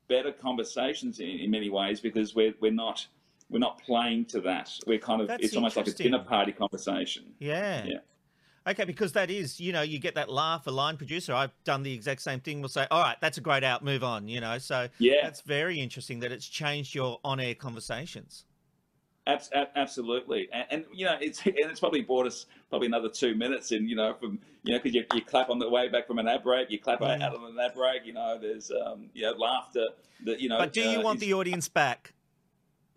[0.08, 3.06] better conversations in, in many ways because we're we're not
[3.50, 4.70] we're not playing to that.
[4.86, 7.32] We're kind of That's it's almost like a dinner party conversation.
[7.38, 7.84] Yeah.
[7.84, 7.98] Yeah.
[8.68, 11.32] Okay, because that is, you know, you get that laugh, a line producer.
[11.32, 12.60] I've done the exact same thing.
[12.60, 14.58] We'll say, all right, that's a great out, move on, you know.
[14.58, 15.14] So Yeah.
[15.22, 18.44] that's very interesting that it's changed your on air conversations.
[19.26, 23.72] Absolutely, and, and you know it's and it's probably bought us probably another two minutes
[23.72, 26.18] in you know from you know because you, you clap on the way back from
[26.18, 27.20] an ad break, you clap Mm.
[27.20, 29.88] out on an ad break, you know there's um, you know laughter
[30.24, 30.56] that you know.
[30.56, 32.14] But do you uh, want the audience back?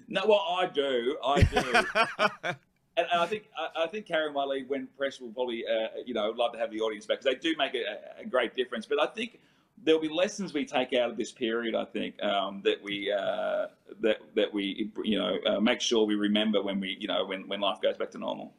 [0.07, 2.55] No, well I do, I do.
[2.97, 5.87] And and I think I I think Carrie and Waleed, when press, will probably uh,
[6.05, 8.55] you know love to have the audience back because they do make a, a great
[8.55, 8.85] difference.
[8.85, 9.39] But I think
[9.83, 11.75] there'll be lessons we take out of this period.
[11.75, 13.67] I think um, that we uh,
[14.01, 17.47] that that we you know uh, make sure we remember when we you know when
[17.47, 18.53] when life goes back to normal.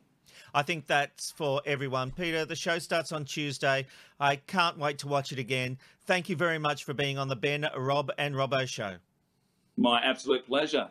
[0.54, 2.10] I think that's for everyone.
[2.10, 3.86] Peter, the show starts on Tuesday.
[4.20, 5.78] I can't wait to watch it again.
[6.04, 8.96] Thank you very much for being on the Ben, Rob, and Robbo show.
[9.78, 10.90] My absolute pleasure.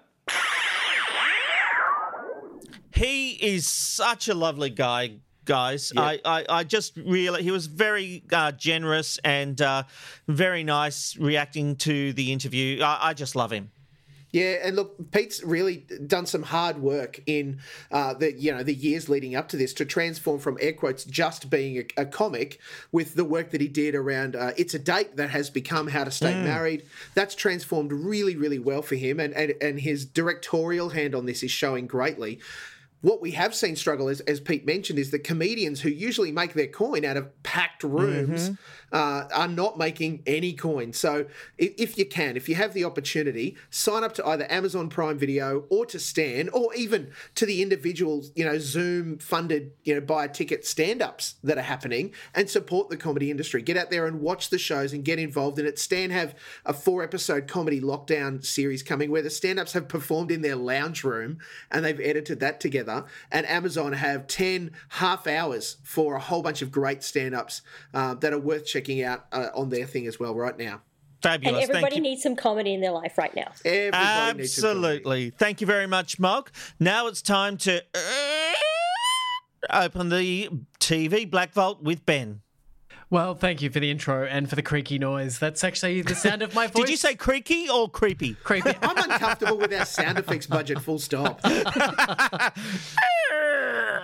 [3.02, 5.92] He is such a lovely guy, guys.
[5.98, 9.84] I, I, I just really, he was very uh, generous and uh,
[10.28, 12.84] very nice reacting to the interview.
[12.84, 13.72] I, I just love him.
[14.32, 17.60] Yeah, and look, Pete's really done some hard work in
[17.92, 21.04] uh, the you know the years leading up to this to transform from air quotes
[21.04, 22.60] just being a, a comic
[22.92, 26.06] with the work that he did around uh, it's a date that has become How
[26.06, 26.44] to Stay Mm.
[26.46, 26.86] Married.
[27.14, 31.44] That's transformed really really well for him, and, and and his directorial hand on this
[31.44, 32.40] is showing greatly.
[33.02, 36.54] What we have seen struggle, as, as Pete mentioned, is that comedians who usually make
[36.54, 38.58] their coin out of packed rooms Mhm.
[38.92, 40.94] Uh, are not making any coin.
[40.94, 41.26] So
[41.58, 45.66] if, you can, if you have the opportunity, sign up to either Amazon Prime Video
[45.70, 50.26] or to Stan, or even to the individual, you know, Zoom funded, you know, buy
[50.26, 53.62] a ticket stand ups that are happening and support the comedy industry.
[53.62, 55.80] Get out there and watch the shows and get involved in it.
[55.80, 56.36] Stan have
[56.66, 60.56] a four episode comedy lockdown series coming where the stand ups have performed in their
[60.56, 61.40] lounge room
[61.72, 63.06] and they've edited that together.
[63.32, 67.62] And Amazon have 10 half hours for a whole bunch of great stand ups
[67.94, 70.82] uh, that are worth checking out uh, on their thing as well right now.
[71.22, 71.54] Fabulous.
[71.54, 72.02] And everybody Thank you.
[72.02, 73.52] needs some comedy in their life right now.
[73.66, 75.30] Absolutely.
[75.30, 76.50] Thank you very much, Mog.
[76.80, 77.84] Now it's time to
[79.70, 82.42] open the TV Black Vault with Ben.
[83.12, 85.38] Well, thank you for the intro and for the creaky noise.
[85.38, 86.76] That's actually the sound of my voice.
[86.86, 88.36] Did you say creaky or creepy?
[88.36, 88.72] Creepy.
[88.82, 91.42] I'm uncomfortable with our sound effects budget, full stop.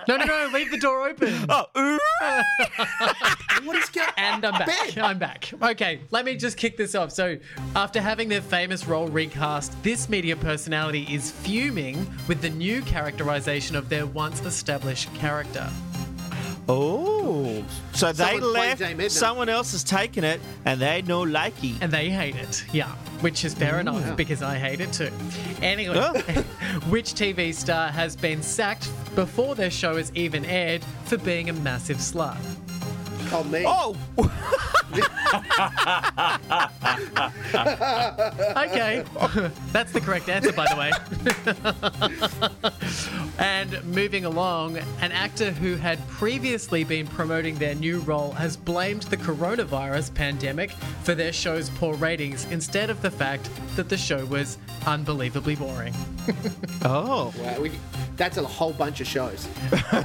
[0.06, 1.34] No, no, no, leave the door open.
[1.50, 1.66] Oh,
[3.64, 4.98] what is going And I'm back.
[4.98, 5.50] I'm back.
[5.62, 7.10] Okay, let me just kick this off.
[7.10, 7.38] So,
[7.74, 13.76] after having their famous role recast, this media personality is fuming with the new characterization
[13.76, 15.68] of their once established character.
[16.70, 17.64] Oh,
[17.94, 18.78] so they Someone played left.
[18.80, 19.10] Dame Edna.
[19.10, 21.74] Someone else has taken it, and they no likey.
[21.80, 22.88] And they hate it, yeah.
[23.20, 23.80] Which is fair Ooh.
[23.80, 25.10] enough because I hate it too.
[25.62, 26.12] Anyway, Oh.
[26.90, 31.52] which TV star has been sacked before their show is even aired for being a
[31.54, 32.36] massive slut?
[33.30, 33.64] Oh, me.
[33.66, 33.96] Oh!
[38.56, 39.04] okay.
[39.72, 40.90] That's the correct answer, by the way.
[43.38, 49.02] and moving along, an actor who had previously been promoting their new role has blamed
[49.04, 50.70] the coronavirus pandemic
[51.02, 54.56] for their show's poor ratings instead of the fact that the show was
[54.86, 55.94] unbelievably boring.
[56.84, 57.32] oh.
[57.38, 57.72] Wow, we,
[58.16, 59.46] that's a whole bunch of shows.
[59.92, 60.02] Uh,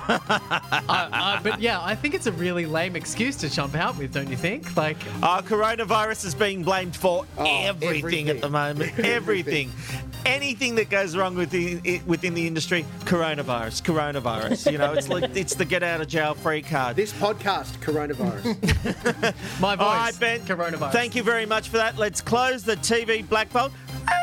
[0.88, 4.30] uh, but yeah, I think it's a really lame excuse to jump out with, don't
[4.30, 4.76] you think?
[4.76, 8.98] Like, uh, coronavirus is being blamed for everything, at the moment.
[9.00, 9.72] Everything.
[10.26, 14.72] Anything that goes wrong within it, within the industry, coronavirus, coronavirus.
[14.72, 16.96] You know, it's like it's the get out of jail free card.
[16.96, 18.56] This podcast, coronavirus.
[19.62, 20.40] My voice, All right, Ben.
[20.42, 20.92] Coronavirus.
[20.92, 21.98] Thank you very much for that.
[21.98, 23.72] Let's close the TV Black Vault.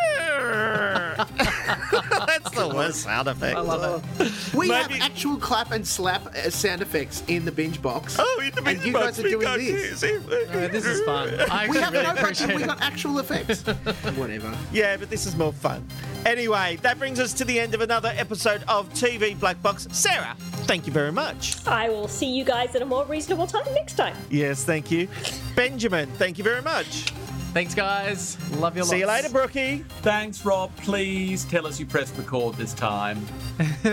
[2.54, 3.56] That's the worst sound effect.
[3.56, 4.54] I love it.
[4.54, 8.16] We have actual clap and slap uh, sound effects in the binge box.
[8.18, 10.02] Oh, in the and you guys are doing this.
[10.02, 11.28] Uh, this is fun.
[11.50, 12.22] I we actually have really no budget.
[12.22, 12.66] appreciate We it.
[12.66, 13.62] got actual effects.
[14.18, 14.56] Whatever.
[14.72, 15.86] Yeah, but this is more fun.
[16.26, 19.86] Anyway, that brings us to the end of another episode of TV Black Box.
[19.92, 20.34] Sarah,
[20.66, 21.66] thank you very much.
[21.66, 24.16] I will see you guys at a more reasonable time next time.
[24.30, 25.08] Yes, thank you.
[25.54, 27.12] Benjamin, thank you very much.
[27.52, 28.38] Thanks, guys.
[28.52, 29.78] Love your See you later, Brookie.
[30.02, 30.74] Thanks, Rob.
[30.76, 33.26] Please tell us you pressed record this time.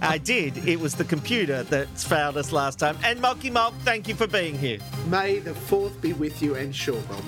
[0.00, 0.68] I did.
[0.68, 2.96] It was the computer that failed us last time.
[3.02, 4.78] And Mocky Mock, thank you for being here.
[5.08, 7.24] May the fourth be with you and sure, Rob.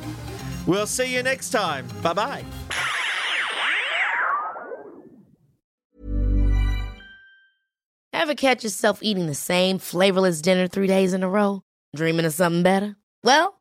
[0.66, 1.88] We'll see you next time.
[2.00, 2.44] Bye bye.
[8.12, 11.62] Ever catch yourself eating the same flavorless dinner three days in a row?
[11.96, 12.94] Dreaming of something better?
[13.24, 13.60] Well,